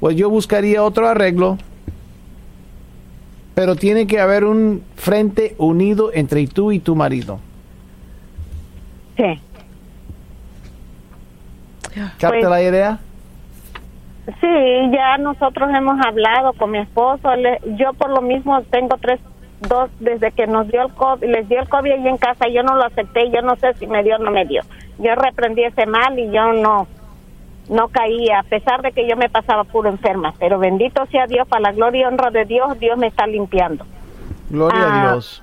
[0.00, 1.58] pues yo buscaría otro arreglo.
[3.54, 7.40] Pero tiene que haber un frente unido entre tú y tu marido.
[9.16, 9.38] Sí.
[12.18, 12.98] ¿Capta Pues- la idea?
[14.40, 14.46] Sí,
[14.92, 17.34] ya nosotros hemos hablado con mi esposo.
[17.34, 19.18] le- yo por lo mismo tengo tres,
[19.68, 22.62] dos, desde que nos dio el COVID, les dio el COVID ahí en casa, yo
[22.62, 24.62] no lo acepté, yo no sé si me dio o no me dio.
[25.02, 26.86] Yo reprendí ese mal y yo no,
[27.68, 30.34] no caía, a pesar de que yo me pasaba puro enferma.
[30.38, 33.84] Pero bendito sea Dios, para la gloria y honra de Dios, Dios me está limpiando.
[34.50, 35.42] Gloria a Ah, Dios.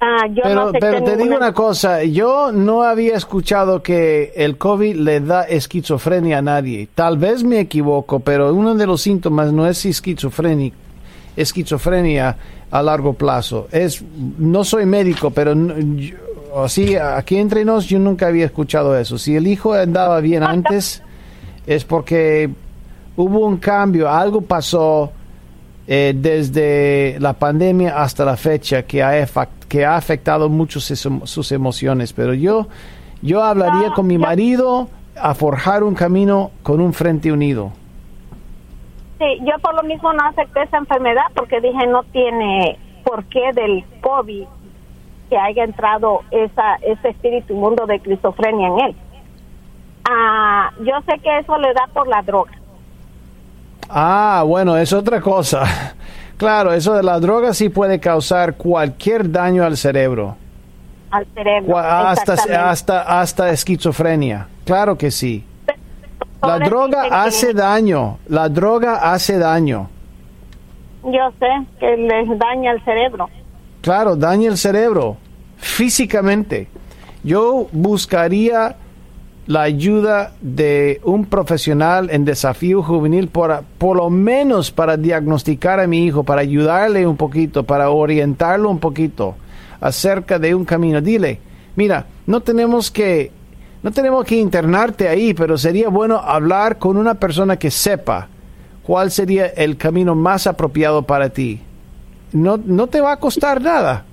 [0.00, 4.32] Ah, yo no Pero, acepté pero te digo una cosa, yo no había escuchado que
[4.36, 6.88] el COVID le da esquizofrenia a nadie.
[6.94, 10.70] Tal vez me equivoco, pero uno de los síntomas no es esquizofrenia,
[11.36, 12.36] esquizofrenia
[12.70, 13.66] a largo plazo.
[13.72, 14.02] Es,
[14.38, 16.16] no soy médico, pero no- yo-
[16.56, 19.18] así aquí entre nos yo nunca había escuchado eso.
[19.18, 21.02] Si el hijo andaba bien antes,
[21.66, 22.50] es porque
[23.16, 25.12] hubo un cambio, algo pasó
[25.86, 29.26] eh, desde la pandemia hasta la fecha que ha,
[29.68, 32.12] que ha afectado mucho sus, em- sus emociones.
[32.12, 32.68] Pero yo,
[33.22, 37.72] yo hablaría con mi marido a forjar un camino con un frente unido.
[39.18, 43.50] Sí, yo por lo mismo no acepté esa enfermedad porque dije no tiene por qué
[43.52, 44.46] del COVID
[45.28, 48.96] que haya entrado esa, ese espíritu mundo de esquizofrenia en él.
[50.10, 52.52] Ah, yo sé que eso le da por la droga.
[53.88, 55.64] Ah, bueno, es otra cosa.
[56.36, 60.36] Claro, eso de la droga sí puede causar cualquier daño al cerebro.
[61.10, 61.76] al cerebro.
[61.76, 64.46] Hasta, hasta, hasta esquizofrenia.
[64.64, 65.44] Claro que sí.
[66.40, 68.18] La droga hace daño.
[68.28, 69.88] La droga hace daño.
[71.02, 71.48] Yo sé
[71.80, 73.28] que les daña el cerebro.
[73.88, 75.16] Claro, daña el cerebro
[75.56, 76.68] físicamente.
[77.24, 78.76] Yo buscaría
[79.46, 85.86] la ayuda de un profesional en desafío juvenil por, por lo menos para diagnosticar a
[85.86, 89.36] mi hijo, para ayudarle un poquito, para orientarlo un poquito
[89.80, 91.00] acerca de un camino.
[91.00, 91.40] Dile,
[91.74, 93.32] mira, no tenemos que
[93.82, 98.28] no tenemos que internarte ahí, pero sería bueno hablar con una persona que sepa
[98.82, 101.62] cuál sería el camino más apropiado para ti.
[102.32, 104.04] No, no te va a costar nada.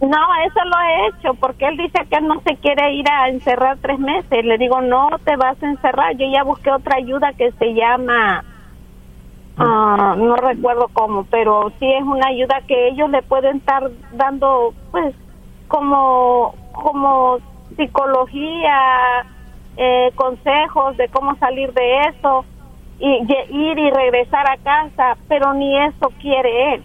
[0.00, 3.78] No, eso lo he hecho porque él dice que no se quiere ir a encerrar
[3.82, 4.44] tres meses.
[4.44, 6.16] Le digo, no te vas a encerrar.
[6.16, 8.44] Yo ya busqué otra ayuda que se llama,
[9.56, 14.72] ah, no recuerdo cómo, pero sí es una ayuda que ellos le pueden estar dando,
[14.92, 15.14] pues,
[15.66, 17.38] como, como
[17.76, 19.26] psicología,
[19.76, 22.44] eh, consejos de cómo salir de eso
[23.00, 26.84] y ir y regresar a casa, pero ni eso quiere él.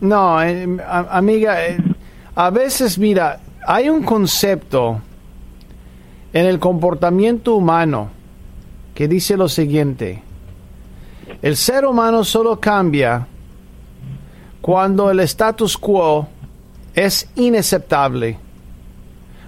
[0.00, 1.78] No, eh, amiga, eh,
[2.34, 5.00] a veces, mira, hay un concepto
[6.32, 8.08] en el comportamiento humano
[8.94, 10.22] que dice lo siguiente.
[11.42, 13.26] El ser humano solo cambia
[14.60, 16.26] cuando el status quo
[16.94, 18.38] es inaceptable,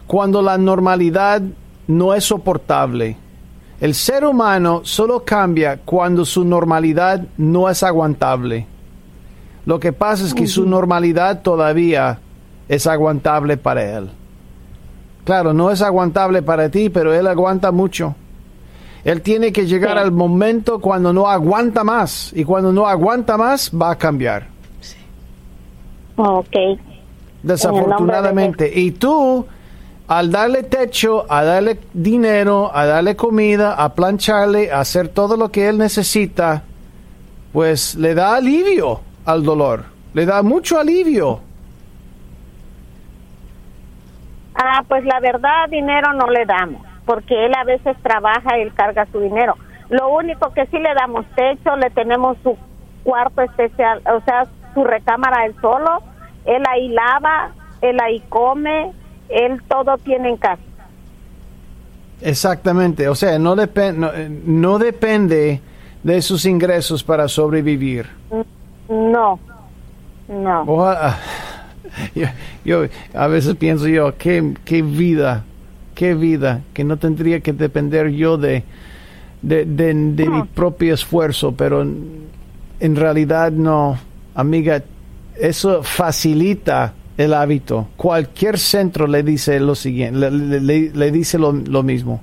[0.06, 1.42] cuando la normalidad
[1.86, 3.16] no es soportable.
[3.80, 8.66] El ser humano solo cambia cuando su normalidad no es aguantable.
[9.64, 12.18] Lo que pasa es que su normalidad todavía
[12.68, 14.10] es aguantable para él.
[15.24, 18.14] Claro, no es aguantable para ti, pero él aguanta mucho.
[19.04, 19.98] Él tiene que llegar Sí.
[19.98, 22.32] al momento cuando no aguanta más.
[22.34, 24.46] Y cuando no aguanta más, va a cambiar.
[26.16, 26.56] Ok.
[27.42, 28.70] Desafortunadamente.
[28.80, 29.46] Y tú,
[30.08, 35.50] al darle techo, a darle dinero, a darle comida, a plancharle, a hacer todo lo
[35.50, 36.62] que él necesita,
[37.52, 39.84] pues le da alivio al dolor.
[40.14, 41.40] Le da mucho alivio.
[44.54, 48.72] Ah, pues la verdad, dinero no le damos, porque él a veces trabaja y él
[48.74, 49.56] carga su dinero.
[49.88, 52.56] Lo único que sí le damos techo, le tenemos su
[53.02, 56.02] cuarto especial, o sea, su recámara él solo,
[56.44, 57.50] él ahí lava,
[57.80, 58.92] él ahí come,
[59.28, 60.62] él todo tiene en casa.
[62.20, 63.08] Exactamente.
[63.08, 65.60] O sea, no, depen- no, eh, no depende
[66.02, 68.06] de sus ingresos para sobrevivir.
[69.12, 69.38] No,
[70.28, 70.62] no.
[70.66, 71.18] Ojalá-
[72.14, 72.26] yo,
[72.64, 72.84] yo
[73.14, 75.44] a veces pienso yo, qué, qué vida
[75.94, 78.64] qué vida, que no tendría que depender yo de,
[79.42, 83.98] de, de, de mi propio esfuerzo, pero en realidad no,
[84.34, 84.82] amiga,
[85.38, 87.88] eso facilita el hábito.
[87.98, 92.22] Cualquier centro le dice lo siguiente, le, le- le dice lo, lo mismo.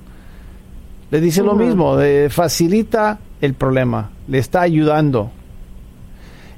[1.12, 5.30] Le dice lo mismo, eh, facilita el problema, le está ayudando.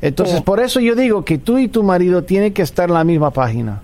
[0.02, 0.41] Entonces, Sí.
[0.43, 3.32] por eso yo digo que tú y tu marido tienen que estar en la misma
[3.32, 3.82] página.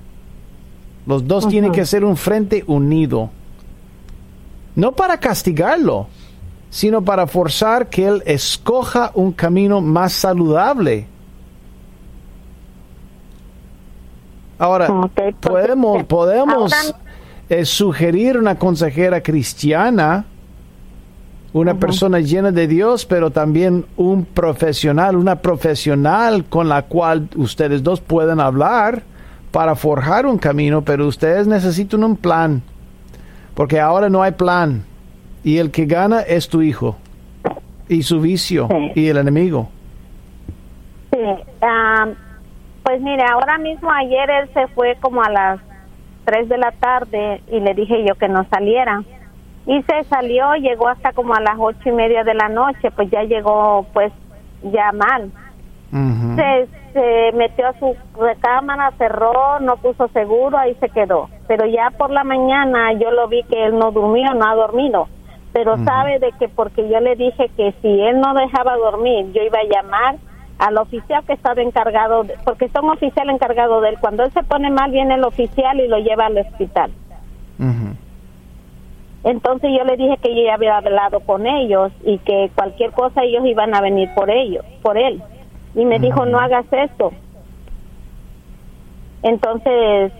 [1.06, 3.30] Los dos tienen que ser un frente unido.
[4.76, 6.08] No para castigarlo,
[6.70, 11.08] sino para forzar que él escoja un camino más saludable.
[14.60, 14.88] Ahora,
[15.40, 16.98] podemos, podemos Ahora-
[17.50, 20.26] eh, sugerir una consejera cristiana,
[21.58, 27.84] una persona llena de Dios, pero también un profesional, una profesional con la cual ustedes
[27.84, 29.04] dos pueden hablar
[29.52, 32.62] para forjar un camino, pero ustedes necesitan un plan,
[33.56, 34.84] porque ahora no hay plan,
[35.44, 36.96] y el que gana es tu hijo,
[37.90, 38.92] y su vicio, Sí.
[39.02, 39.70] y el enemigo.
[41.12, 41.20] Sí,
[42.84, 45.60] pues mire, ahora mismo ayer él se fue como a las
[46.26, 49.04] 3 de la tarde y le dije yo que no saliera.
[49.68, 53.10] Y se salió, llegó hasta como a las ocho y media de la noche, pues
[53.12, 54.12] ya llegó pues
[54.64, 55.32] ya mal.
[56.38, 61.30] Se, se metió a su recámara, cerró, no puso seguro, ahí se quedó.
[61.48, 65.08] Pero ya por la mañana yo lo vi que él no durmió, no ha dormido.
[65.54, 69.42] Pero sabe de que porque yo le dije que si él no dejaba dormir, yo
[69.44, 70.16] iba a llamar
[70.60, 73.98] al oficial que estaba encargado, de- porque un oficial encargado de él.
[74.00, 76.92] Cuando él se pone mal, viene el oficial y lo lleva al hospital.
[79.28, 83.24] Entonces yo le dije que yo ya había hablado con ellos y que cualquier cosa
[83.24, 85.22] ellos iban a venir por ellos, por él.
[85.76, 87.12] Y me dijo, no hagas esto.
[89.24, 90.14] Entonces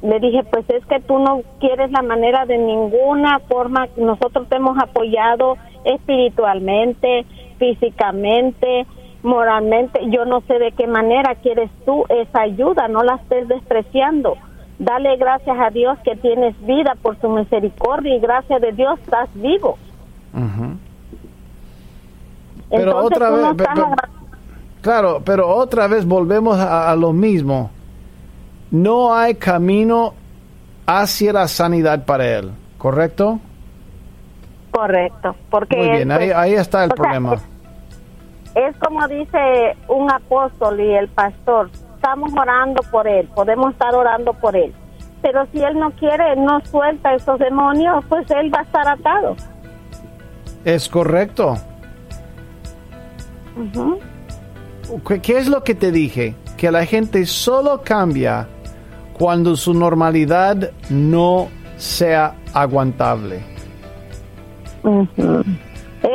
[0.00, 3.88] le dije, pues es que tú no quieres la manera de ninguna forma.
[3.96, 7.26] Nosotros te hemos apoyado espiritualmente,
[7.58, 8.86] físicamente,
[9.24, 10.02] moralmente.
[10.10, 14.36] Yo no sé de qué manera quieres tú esa ayuda, no la estés despreciando.
[14.78, 19.28] Dale gracias a Dios que tienes vida por su misericordia y gracias de Dios estás
[19.34, 19.78] vivo.
[22.68, 23.46] Pero Entonces otra vez,
[24.82, 27.70] Claro, pero otra vez volvemos a, a lo mismo.
[28.70, 30.14] No hay camino
[30.86, 33.40] hacia la sanidad para él, ¿correcto?
[34.70, 37.34] correcto, porque Muy bien, ahí, pues, ahí está el sea, problema.
[37.34, 37.42] es-
[38.56, 41.70] es como dice un apóstol y el pastor,
[42.06, 44.72] estamos orando por él, podemos estar orando por él,
[45.22, 49.34] pero si él no quiere, no suelta esos demonios, pues él va a estar atado.
[50.64, 51.56] Es correcto.
[55.08, 56.36] ¿Qué, qué es lo que te dije?
[56.56, 58.46] Que la gente solo cambia
[59.12, 63.40] cuando su normalidad no sea aguantable.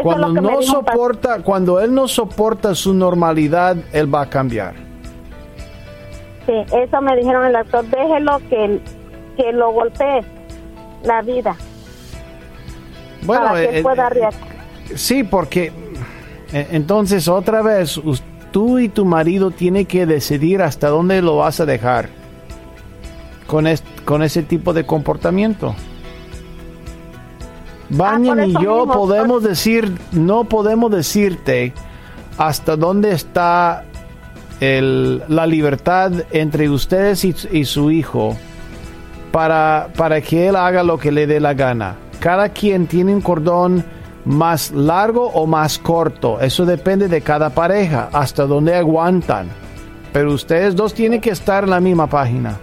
[0.04, 4.91] Cuando no soporta, cuando él no soporta su normalidad, él va a cambiar.
[6.52, 8.82] Sí, eso me dijeron el doctor, déjelo que,
[9.38, 10.22] que lo golpee
[11.04, 11.56] la vida
[13.24, 14.56] Bueno, para que eh, pueda eh, reaccionar.
[14.95, 15.72] Sí, porque
[16.52, 18.02] eh, entonces otra vez
[18.52, 22.10] tú y tu marido tienen que decidir hasta dónde lo vas a dejar
[23.47, 25.74] con, es- con ese tipo de comportamiento.
[27.89, 31.74] Bañan Ah, y yo mismo, podemos decir, no podemos decirte
[32.38, 33.84] hasta dónde está
[34.62, 38.38] el- la libertad entre ustedes y, su hijo
[39.32, 41.95] para, para que él haga lo que le dé la gana.
[42.20, 43.84] Cada quien tiene un cordón
[44.24, 46.39] más largo o más corto.
[46.39, 49.49] Eso depende de cada pareja, hasta dónde aguantan.
[50.14, 52.57] Pero ustedes dos tienen que estar en la misma página.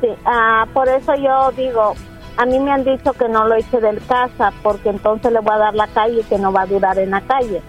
[0.00, 1.94] Sí, ah, por eso yo digo,
[2.36, 5.54] a mí me han dicho que no lo eche del casa porque entonces le voy
[5.54, 7.62] a dar la calle que no va a durar en la calle.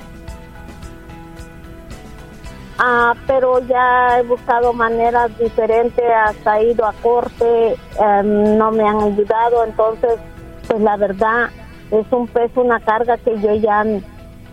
[2.80, 8.88] Ah, pero ya he buscado maneras diferentes, hasta he ido a corte, em, no me
[8.88, 10.20] han ayudado, entonces,
[10.68, 11.50] pues la verdad
[11.90, 13.84] es un peso, una carga que yo ya,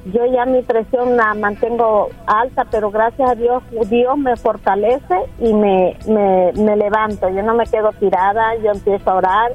[0.06, 5.52] yo ya mi presión la mantengo alta, pero gracias a Dios, Dios me fortalece y
[5.52, 9.52] me, me, me levanto, yo no me quedo tirada, yo empiezo a orar,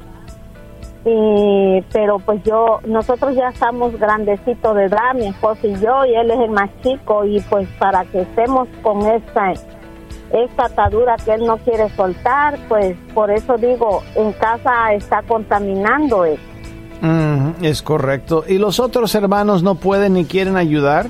[1.04, 6.14] y pero pues yo nosotros ya estamos grandecitos de edad mi esposo y yo y
[6.14, 9.52] él es el más chico y pues para que estemos con esta
[10.32, 16.24] esta atadura que él no quiere soltar pues por eso digo en casa está contaminando
[16.24, 16.38] él
[17.00, 18.44] Mm, es correcto.
[18.46, 21.08] ¿Y los otros hermanos no pueden ni quieren ayudar?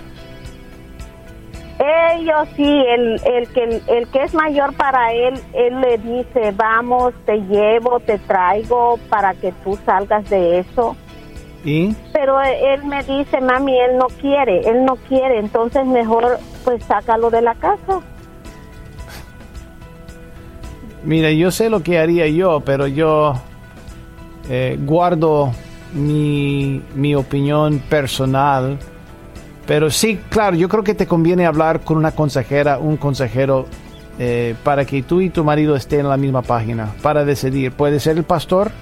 [1.80, 7.14] Ellos sí, el, el, que, el que es mayor para él, él le dice, vamos,
[7.24, 10.94] te llevo, te traigo para que tú salgas de eso.
[11.64, 11.94] ¿Y?
[12.12, 17.30] Pero él me dice, mami, él no quiere, él no quiere, entonces mejor pues sácalo
[17.30, 18.00] de la casa.
[21.02, 23.34] Mira, yo sé lo que haría yo, pero yo
[24.50, 25.52] eh, guardo
[25.94, 28.78] mi, mi opinión personal.
[29.70, 33.66] Pero sí, claro, yo creo que te conviene hablar con una consejera, un consejero,
[34.18, 37.70] eh, para que tú y tu marido estén en la misma página, para decidir.
[37.70, 38.72] Puede ser el pastor,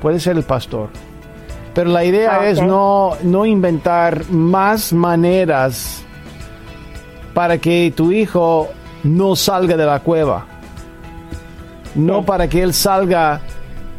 [0.00, 0.90] puede ser el pastor.
[1.74, 6.04] Pero la idea Ah, es no, no inventar más maneras
[7.34, 8.68] para que tu hijo
[9.02, 10.46] no salga de la cueva.
[11.96, 13.40] No para que él salga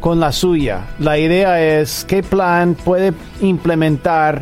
[0.00, 0.86] con la suya.
[1.00, 3.12] La idea es qué plan puede
[3.42, 4.40] implementar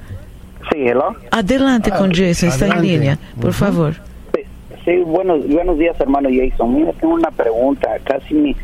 [0.72, 1.16] Sí, hello.
[1.32, 3.94] Adelante con Jason, está en línea, por favor.
[4.34, 4.42] Sí,
[4.86, 6.74] sí, buenos, buenos días, hermano Jason.
[6.74, 7.90] Mira, tengo una pregunta.
[8.04, 8.56] Casi mi,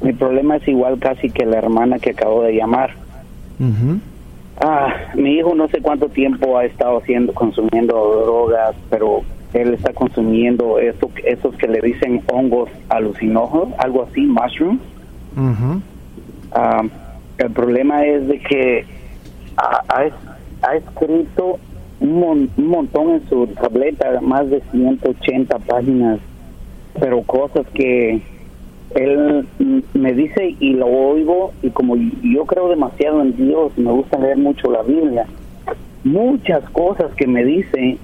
[0.00, 2.94] mi problema es igual casi que la hermana que acabo de llamar.
[4.60, 7.94] Ah, mi hijo no sé cuánto tiempo ha estado haciendo, consumiendo
[8.24, 14.80] drogas, pero él está consumiendo eso, esos que le dicen hongos alucinógenos, algo así, mushrooms.
[15.36, 15.82] Ujú.
[16.52, 16.82] Ah,
[17.38, 18.86] el problema es de que
[19.58, 20.10] ha, ha-
[20.62, 21.58] ha escrito
[22.00, 26.18] un, mon- un montón en su tableta, más de 180 páginas,
[26.98, 28.22] pero cosas que
[28.94, 33.90] él mm, me dice y lo oigo y como yo creo demasiado en Dios, me
[33.90, 35.26] gusta leer mucho la Biblia,
[36.04, 37.98] muchas cosas que me dice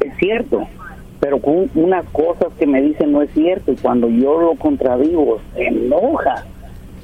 [0.00, 0.66] es cierto,
[1.20, 1.38] pero
[1.74, 6.44] unas cosas que me dice no es cierto y cuando yo lo contradigo se enoja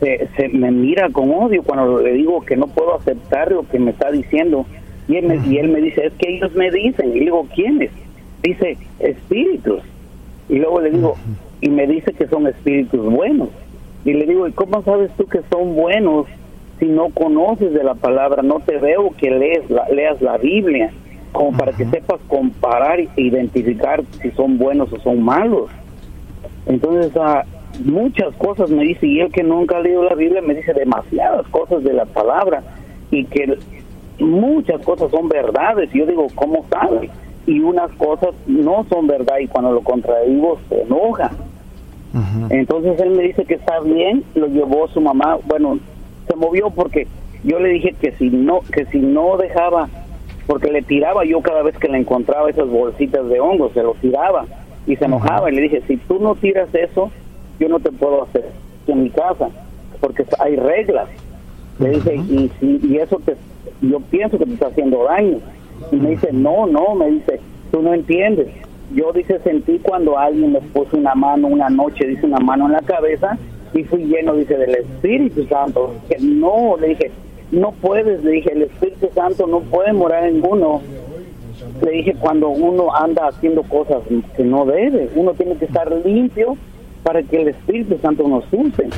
[0.03, 3.79] se, se me mira con odio cuando le digo que no puedo aceptar lo que
[3.79, 4.67] me está diciendo.
[5.07, 7.91] Y él me, y él me dice es que ellos me dicen y digo quiénes
[8.43, 9.83] dice espíritus
[10.49, 11.15] y luego le digo
[11.63, 13.49] y me dice que son espíritus buenos
[14.05, 16.27] y le digo y cómo sabes tú que son buenos
[16.79, 20.93] si no conoces de la palabra no te veo que lees la, leas la Biblia
[21.33, 25.71] como para que sepas comparar e identificar si son buenos o son malos
[26.67, 27.45] entonces, ah,
[27.85, 31.47] muchas cosas me dice, y él que nunca ha leído la Biblia me dice demasiadas
[31.49, 32.63] cosas de la palabra,
[33.11, 33.59] y que
[34.21, 35.95] muchas cosas son verdades.
[35.95, 37.11] Y yo digo, ¿cómo sabe?
[37.47, 41.31] Y unas cosas no son verdad, y cuando lo contradigo se enoja.
[42.51, 45.79] Entonces él me dice que está bien, lo llevó su mamá, bueno,
[46.29, 47.07] se movió porque
[47.45, 49.89] yo le dije que si no, que si no dejaba,
[50.47, 53.95] porque le tiraba yo cada vez que le encontraba esas bolsitas de hongos, se lo
[53.95, 54.45] tiraba
[54.87, 57.11] y se enojaba y le dije, si tú no tiras eso,
[57.59, 58.51] yo no te puedo hacer
[58.87, 59.49] en mi casa,
[60.01, 61.09] porque hay reglas.
[61.79, 63.37] Le dije, y, si, y eso te,
[63.81, 65.39] yo pienso que te está haciendo daño.
[65.91, 67.41] Y me dice, no, no, me dice,
[67.71, 68.49] tú no entiendes.
[68.95, 72.73] Yo, dice, sentí cuando alguien me puso una mano una noche, dice, una mano en
[72.73, 73.39] la cabeza
[73.75, 75.95] y fui lleno, dice, del Espíritu Santo.
[76.09, 77.11] Que no, le dije,
[77.51, 80.83] no puedes, le dije, el Espíritu Santo no puede morar en uno.
[81.83, 83.99] Le dije, cuando uno anda haciendo cosas
[84.37, 86.57] que no debe, uno tiene que estar limpio
[87.03, 88.89] para que el Espíritu Santo nos use.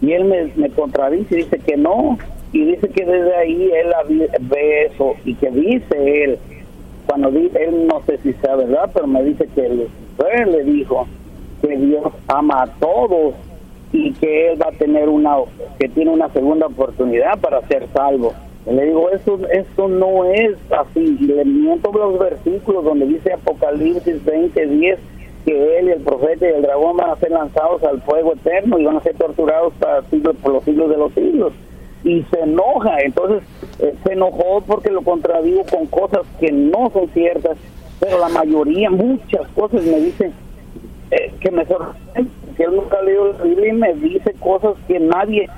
[0.00, 2.18] Y él me, me contradice y dice que no.
[2.52, 6.38] Y dice que desde ahí él ve eso y que dice él,
[7.06, 11.06] cuando dice, él no sé si sea verdad, pero me dice que Lucifer le dijo
[11.60, 13.34] que Dios ama a todos
[13.92, 15.36] y que él va a tener una
[15.78, 18.32] que tiene una segunda oportunidad para ser salvo.
[18.66, 21.16] Le digo, eso, eso no es así.
[21.20, 24.98] Y le miento los versículos donde dice Apocalipsis 20, 10,
[25.44, 28.78] que él y el profeta y el dragón van a ser lanzados al fuego eterno
[28.78, 31.52] y van a ser torturados para siglos, por los siglos de los siglos.
[32.04, 33.42] Y se enoja, entonces
[33.80, 37.56] eh, se enojó porque lo contradigo con cosas que no son ciertas,
[37.98, 40.32] pero la mayoría, muchas cosas me dicen
[41.10, 44.74] eh, que me sorprenden, que él nunca ha leído la Biblia y me dice cosas
[44.86, 45.48] que nadie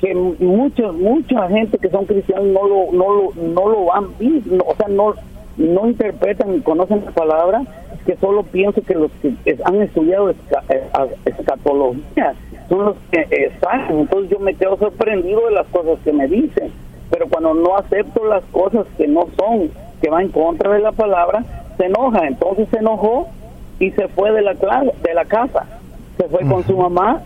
[0.00, 4.64] que muchos mucha gente que son cristianos no lo no lo no lo han visto
[4.66, 5.14] o sea no
[5.56, 7.62] no interpretan ni conocen la palabra
[8.04, 9.34] que solo pienso que los que
[9.64, 10.36] han estudiado eh,
[11.24, 12.34] escatología
[12.68, 16.26] son los que eh, saben entonces yo me quedo sorprendido de las cosas que me
[16.28, 16.72] dicen.
[17.10, 20.92] Pero cuando no acepto las cosas que no son que van en contra de la
[20.92, 21.44] palabra
[21.76, 22.26] se enoja.
[22.26, 23.28] Entonces se enojó
[23.78, 25.66] y se fue de la de la casa.
[26.16, 27.22] Se fue con su mamá.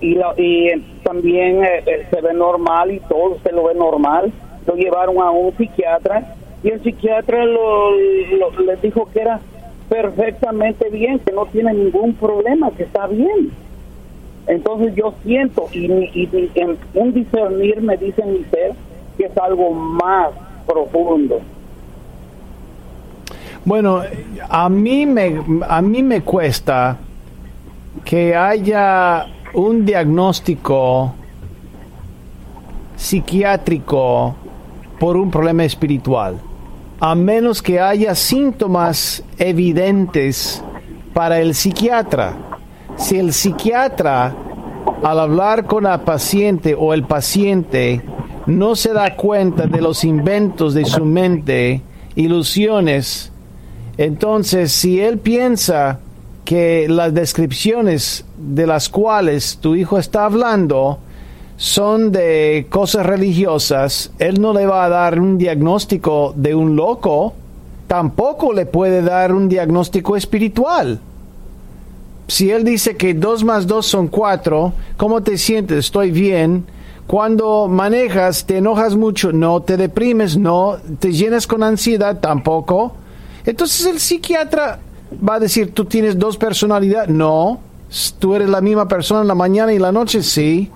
[0.00, 0.70] Y, y
[1.02, 4.32] también eh, eh, se ve normal y todo se lo ve normal.
[4.66, 9.40] Lo llevaron a un psiquiatra y el psiquiatra lo, les dijo que era
[9.88, 13.50] perfectamente bien, que no tiene ningún problema, que está bien.
[14.46, 15.84] Entonces yo siento y,
[16.54, 18.72] en un discernir me dice mi ser
[19.16, 20.30] que es algo más
[20.66, 21.40] profundo.
[23.64, 24.02] Bueno,
[24.48, 26.96] a mí me a mí me cuesta
[28.04, 31.12] que haya un diagnóstico
[32.96, 34.34] psiquiátrico
[34.98, 36.38] por un problema espiritual,
[37.00, 40.62] a menos que haya síntomas evidentes
[41.14, 42.49] para el psiquiatra.
[43.00, 44.36] Si el psiquiatra,
[45.02, 48.02] al hablar con la paciente o el paciente,
[48.46, 51.80] no se da cuenta de los inventos de su mente,
[52.14, 53.32] ilusiones,
[53.96, 55.98] entonces si él piensa
[56.44, 60.98] que las descripciones de las cuales tu hijo está hablando
[61.56, 67.32] son de cosas religiosas, él no le va a dar un diagnóstico de un loco,
[67.86, 71.00] tampoco le puede dar un diagnóstico espiritual.
[72.30, 75.86] Si él dice que dos más dos son cuatro, ¿cómo te sientes?
[75.86, 76.64] Estoy bien.
[77.08, 82.94] Cuando manejas, te enojas mucho, no, te deprimes, no, te llenas con ansiedad, tampoco.
[83.44, 84.78] Entonces el psiquiatra
[85.28, 87.10] va a decir, tú tienes dos personalidades.
[87.10, 87.58] No,
[88.20, 90.70] tú eres la misma persona en la mañana y la noche, sí.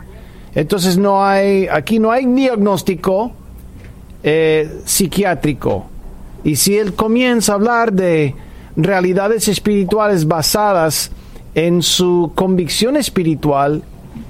[0.57, 3.31] Entonces no hay, aquí no hay diagnóstico
[4.25, 5.87] eh, psiquiátrico.
[6.43, 8.35] Y si él comienza a hablar de
[8.75, 11.13] realidades espirituales basadas
[11.55, 13.83] en su convicción espiritual,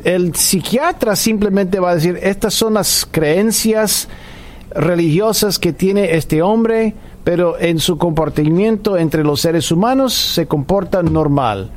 [0.04, 4.08] el psiquiatra simplemente va a decir, estas son las creencias
[4.70, 11.02] religiosas que tiene este hombre, pero en su comportamiento entre los seres humanos se comporta
[11.02, 11.70] normal.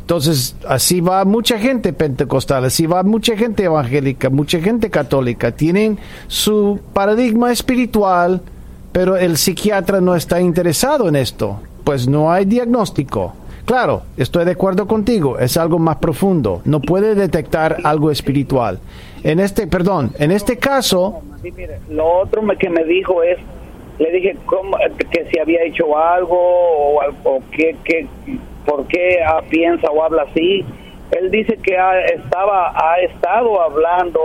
[0.00, 5.52] Entonces, así va mucha gente pentecostal, así va mucha gente evangélica, mucha gente católica.
[5.52, 8.42] Tienen su paradigma espiritual,
[8.92, 13.34] pero el psiquiatra no está interesado en esto, pues no hay diagnóstico.
[13.64, 18.80] Claro, estoy de acuerdo contigo, es algo más profundo, no puede detectar algo espiritual.
[19.22, 21.22] En este, perdón, en este caso...
[21.88, 23.38] lo otro que me dijo es
[23.98, 24.76] le dije cómo,
[25.10, 27.76] que si había hecho algo o, o qué,
[28.64, 30.64] por qué ah, piensa o habla así.
[31.12, 34.20] Él dice que ha, estaba, ha estado hablando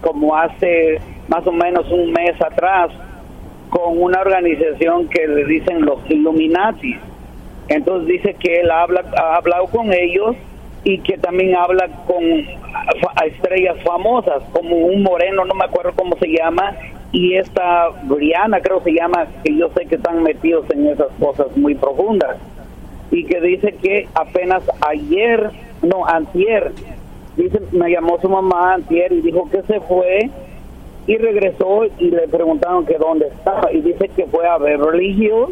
[0.00, 2.90] como hace más o menos un mes atrás
[3.70, 6.96] con una organización que le dicen los Illuminati.
[7.68, 10.36] Entonces dice que él habla, ha hablado con ellos
[10.84, 12.22] y que también habla con
[13.24, 16.74] estrellas famosas, como un moreno, no me acuerdo cómo se llama,
[17.10, 21.56] y esta Briana creo se llama, que yo sé que están metidos en esas cosas
[21.56, 22.36] muy profundas,
[23.10, 25.50] y que dice que apenas ayer,
[25.82, 26.72] no, antier,
[27.36, 30.30] dice, me llamó su mamá antier y dijo que se fue
[31.06, 33.70] y regresó y le preguntaron que dónde estaba.
[33.72, 35.50] Y dice que fue a ver Hills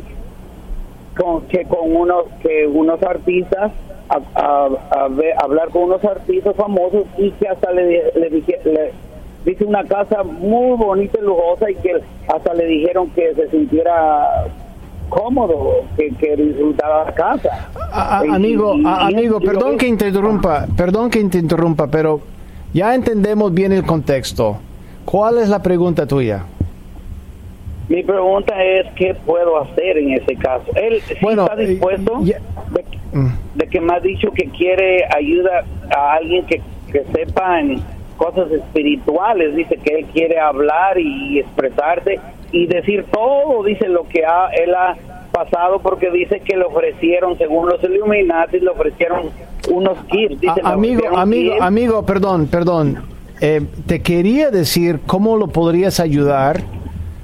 [1.17, 3.73] con que con unos que unos artistas
[4.09, 4.69] a,
[5.43, 8.93] hablar con unos artistas famosos y que hasta le, le, le,
[9.45, 14.47] dice una casa muy bonita y lujosa y que hasta le dijeron que se sintiera
[15.09, 17.69] cómodo que, que disfrutara la casa.
[17.93, 22.21] amigo, amigo, perdón que interrumpa, perdón que te interrumpa, pero
[22.73, 24.57] ya entendemos bien el contexto.
[25.05, 26.45] ¿Cuál es la pregunta tuya?
[27.89, 30.65] Mi pregunta es qué puedo hacer en ese caso.
[30.75, 32.21] Él está eh, dispuesto
[33.55, 35.65] de, que me ha dicho que quiere ayuda
[35.95, 36.61] a alguien que,
[36.91, 37.81] que sepa en
[38.17, 39.55] cosas espirituales.
[39.57, 42.19] Dice que él quiere hablar y expresarse
[42.53, 44.97] y decir todo, dice lo que él ha
[45.33, 49.31] pasado porque dice que le ofrecieron, según los Illuminati, le ofrecieron
[49.71, 50.41] unos kits.
[50.41, 53.03] Dice, A- amigo, amigo, amigo, perdón, perdón.
[53.41, 56.61] Eh, te quería decir cómo lo podrías ayudar,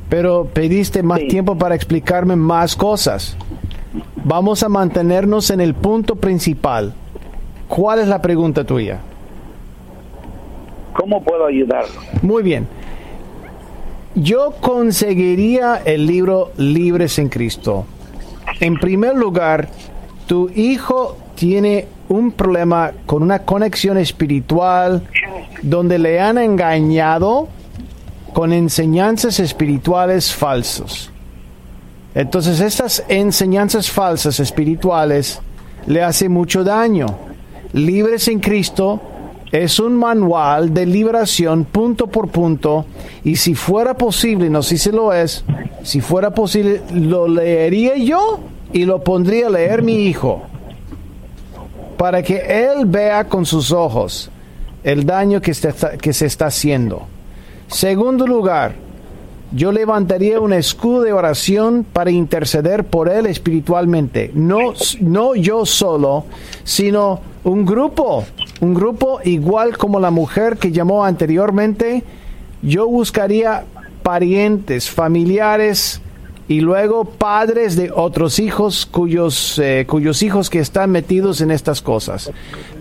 [0.08, 1.28] pero pediste más Sí.
[1.28, 3.36] tiempo para explicarme más cosas.
[4.24, 6.92] Vamos a mantenernos en el punto principal.
[7.68, 8.98] ¿Cuál es la pregunta tuya?
[10.94, 12.00] ¿Cómo puedo ayudarlo?
[12.22, 12.66] Muy bien.
[14.14, 17.84] Yo conseguiría el libro Libres en Cristo.
[18.60, 19.68] En primer lugar,
[20.26, 25.02] tu hijo tiene un problema con una conexión espiritual
[25.62, 27.48] donde le han engañado
[28.32, 31.10] con enseñanzas espirituales falsos.
[32.14, 35.40] Entonces estas enseñanzas falsas espirituales
[35.86, 37.06] le hacen mucho daño.
[37.72, 39.00] Libres en Cristo
[39.52, 42.84] es un manual de liberación punto por punto
[43.24, 45.44] y si fuera posible, no sé si lo es,
[45.82, 48.40] si fuera posible lo leería yo
[48.72, 50.42] y lo pondría a leer mi hijo
[51.96, 54.30] para que él vea con sus ojos
[54.84, 57.06] el daño que, está- que se está haciendo.
[57.68, 58.74] Segundo lugar,
[59.52, 64.30] yo levantaría un escudo de oración para interceder por él espiritualmente.
[64.34, 66.24] No, no yo solo,
[66.64, 68.24] sino un grupo.
[68.60, 72.02] Un grupo igual como la mujer que llamó anteriormente.
[72.62, 73.64] Yo buscaría
[74.02, 76.00] parientes, familiares
[76.48, 81.82] y luego padres de otros hijos cuyos, eh, cuyos hijos que están metidos en estas
[81.82, 82.32] cosas.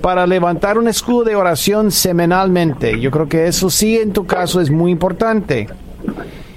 [0.01, 2.97] Para levantar un escudo de oración semanalmente.
[2.99, 5.68] Yo creo que eso sí en tu caso es muy importante.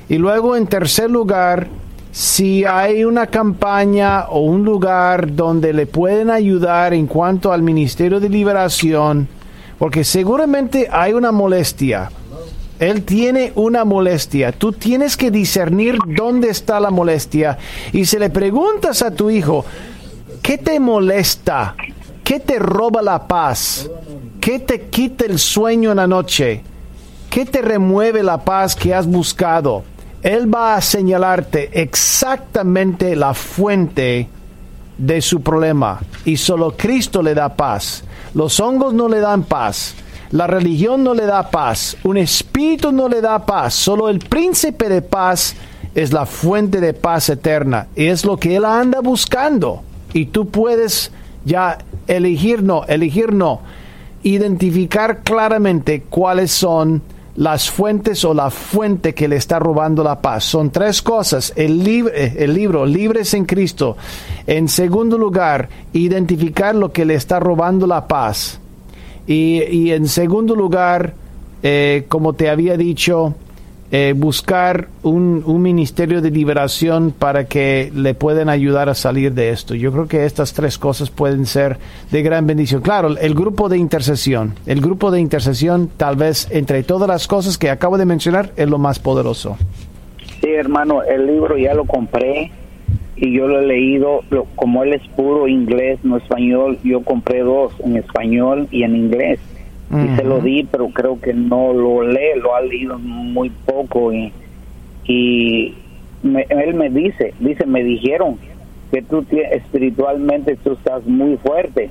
[0.08, 1.66] Y luego, en tercer lugar,
[2.12, 8.20] si hay una campaña o un lugar donde le pueden ayudar en cuanto al Ministerio
[8.20, 9.28] de Liberación,
[9.78, 12.10] porque seguramente hay una molestia.
[12.80, 14.52] Él tiene una molestia.
[14.52, 17.58] Tú tienes que discernir dónde está la molestia.
[17.92, 19.66] Y si le preguntas a tu hijo,
[20.42, 21.76] ¿qué te molesta?
[22.24, 23.88] ¿Qué te roba la paz?
[24.40, 26.62] ¿Qué te quita el sueño en la noche?
[27.28, 29.84] ¿Qué te remueve la paz que has buscado?
[30.22, 34.26] Él va a señalarte exactamente la fuente
[34.96, 38.04] de su problema y solo Cristo le da paz.
[38.32, 39.94] Los hongos no le dan paz.
[40.32, 41.96] La religión no le da paz.
[42.04, 43.74] Un espíritu no le da paz.
[43.74, 45.56] Solo el príncipe de paz
[45.94, 47.88] es la fuente de paz eterna.
[47.96, 49.82] Es lo que él anda buscando.
[50.12, 51.10] Y tú puedes
[51.44, 53.60] ya elegir no, elegir no.
[54.22, 57.02] Identificar claramente cuáles son
[57.34, 60.44] las fuentes o la fuente que le está robando la paz.
[60.44, 61.52] Son tres cosas.
[61.56, 63.96] El, lib- eh, el libro, Libres en Cristo.
[64.46, 68.59] En segundo lugar, identificar lo que le está robando la paz.
[69.26, 71.14] Y, y en segundo lugar,
[71.62, 73.34] eh, como te había dicho,
[73.92, 79.50] eh, buscar un, un ministerio de liberación para que le puedan ayudar a salir de
[79.50, 79.74] esto.
[79.74, 81.76] Yo creo que estas tres cosas pueden ser
[82.12, 82.82] de gran bendición.
[82.82, 87.58] Claro, el grupo de intercesión, el grupo de intercesión tal vez entre todas las cosas
[87.58, 89.56] que acabo de mencionar es lo más poderoso.
[90.40, 92.52] Sí, hermano, el libro ya lo compré
[93.20, 94.22] y yo lo he leído.
[94.30, 98.96] Lo- como él es puro inglés, no español, yo compré dos, en español y en
[98.96, 99.38] inglés.
[99.90, 104.12] Y se lo di, pero creo que no lo lee, lo ha leído muy poco.
[104.12, 104.32] Y,
[105.04, 105.74] y
[106.22, 108.38] me- él me dice, dice, me dijeron
[108.92, 111.90] que tú espiritualmente tú estás muy fuerte.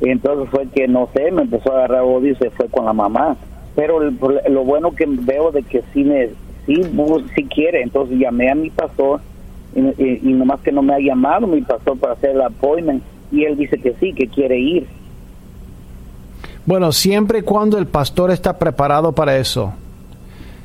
[0.00, 2.84] Y entonces fue que, no sé, me empezó a agarrar odio y se fue con
[2.86, 3.36] la mamá.
[3.76, 4.16] Pero el
[4.48, 6.30] lo bueno que veo de que sí, me,
[6.66, 6.74] sí,
[7.36, 9.20] sí quiere, entonces llamé a mi pastor
[9.74, 13.02] y, y, nomás que no me ha llamado mi pastor para hacer el appointment
[13.32, 14.86] y él dice que sí, que quiere ir.
[16.66, 19.74] Bueno, siempre y cuando el pastor está preparado para eso.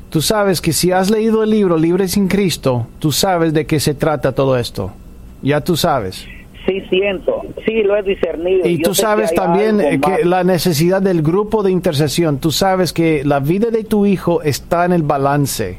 [0.08, 3.78] Tú sabes que si has leído el libro Libre sin Cristo, tú sabes de qué
[3.78, 4.92] se trata todo esto.
[5.42, 6.26] Ya tú sabes.
[6.66, 8.66] Sí, siento, sí, lo he discernido.
[8.66, 12.38] Y Yo tú que sabes hay también eh, que la necesidad del grupo de intercesión.
[12.38, 15.78] Tú sabes que la vida de tu hijo está en el balance.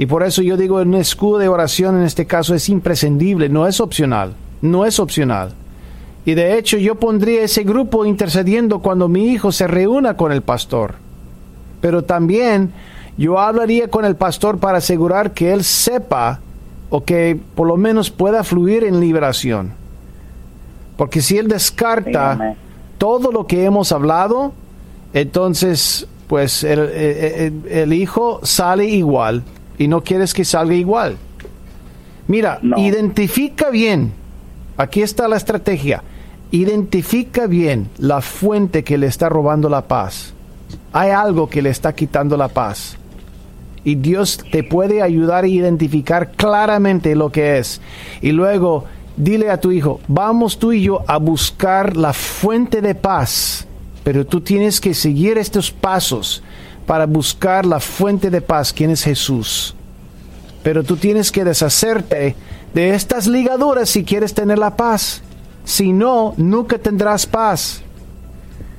[0.00, 3.66] Y por eso yo digo, un escudo de oración en este caso es imprescindible, no
[3.66, 4.32] es opcional.
[4.62, 5.52] No es opcional.
[6.24, 10.40] Y de hecho yo pondría ese grupo intercediendo cuando mi hijo se reúna con el
[10.40, 10.94] pastor.
[11.82, 12.72] Pero también
[13.18, 16.40] yo hablaría con el pastor para asegurar que él sepa
[16.88, 19.72] o que por lo menos pueda fluir en liberación.
[20.96, 22.36] Porque si él descarta
[22.96, 24.52] todo lo que hemos hablado,
[25.12, 29.42] entonces pues el, el- el- el hijo sale igual
[29.80, 31.16] y no quieres que salga igual.
[32.28, 32.76] Mira, No.
[32.76, 34.12] identifica bien,
[34.76, 36.02] aquí está la estrategia,
[36.50, 40.34] identifica bien la fuente que le está robando la paz.
[40.92, 42.98] Hay algo que le está quitando la paz.
[43.82, 47.80] Y Dios te puede ayudar a identificar claramente lo que es.
[48.20, 48.84] Y luego
[49.16, 53.66] dile a tu hijo, vamos tú y yo a buscar la fuente de paz,
[54.04, 56.42] pero tú tienes que seguir estos pasos
[56.90, 59.76] para buscar la fuente de paz, quien es Jesús.
[60.64, 62.34] Pero tú tienes que deshacerte
[62.74, 65.22] de estas ligaduras si quieres tener la paz.
[65.62, 67.82] Si no, nunca tendrás paz.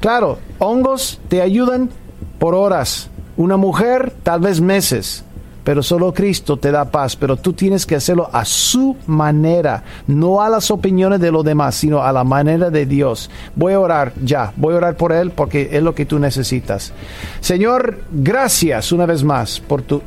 [0.02, 1.90] Claro, hongos te ayudan
[2.38, 3.10] por horas.
[3.38, 5.24] Una mujer, tal vez meses
[5.64, 10.42] pero solo Cristo te da paz, pero tú tienes que hacerlo a su manera, no
[10.42, 13.30] a las opiniones de los demás, sino a la manera de Dios.
[13.56, 16.94] Voy a orar ya, voy a orar por Él porque es lo que tú necesitas.
[17.40, 20.02] Señor, gracias una vez más por tu,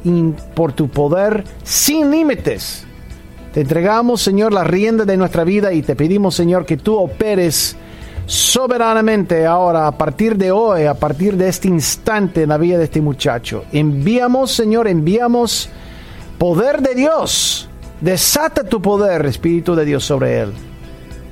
[0.54, 2.86] por tu poder sin límites.
[3.52, 7.76] Te entregamos, Señor, la rienda de nuestra vida y te pedimos, Señor, que tú operes
[8.26, 12.84] soberanamente ahora, a partir de hoy, a partir de este instante en la vida de
[12.84, 13.64] este muchacho.
[13.72, 15.68] Enviamos, Señor, enviamos
[16.38, 17.68] poder de Dios.
[18.00, 20.52] Desata tu poder, Espíritu de Dios, sobre él.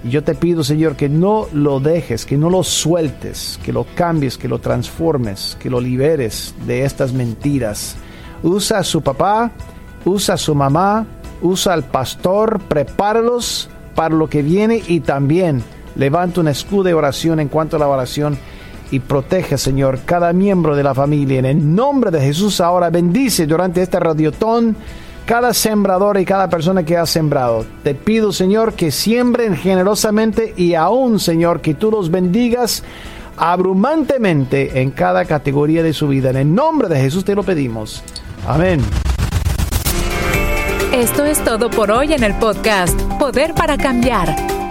[0.05, 3.87] Y yo te pido, Señor, que no lo dejes, que no lo sueltes, que lo
[3.95, 7.97] cambies, que lo transformes, que lo liberes de estas mentiras.
[8.43, 9.53] Usa a su papá,
[10.05, 11.07] usa a su mamá,
[11.41, 15.63] usa al pastor, prepáralos para lo que viene y también
[15.97, 18.39] Levanta un escudo de oración en cuanto a la oración
[18.91, 21.39] y protege, Señor, cada miembro de la familia.
[21.39, 24.77] En el nombre de Jesús ahora bendice durante este radiotón
[25.25, 27.65] cada sembrador y cada persona que ha sembrado.
[27.83, 32.83] Te pido, Señor, que siembren generosamente y aún, Señor, que tú los bendigas
[33.37, 36.31] abrumantemente en cada categoría de su vida.
[36.31, 38.03] En el nombre de Jesús te lo pedimos.
[38.47, 38.81] Amén.
[40.93, 44.52] Esto es todo por hoy en el podcast Poder para Cambiar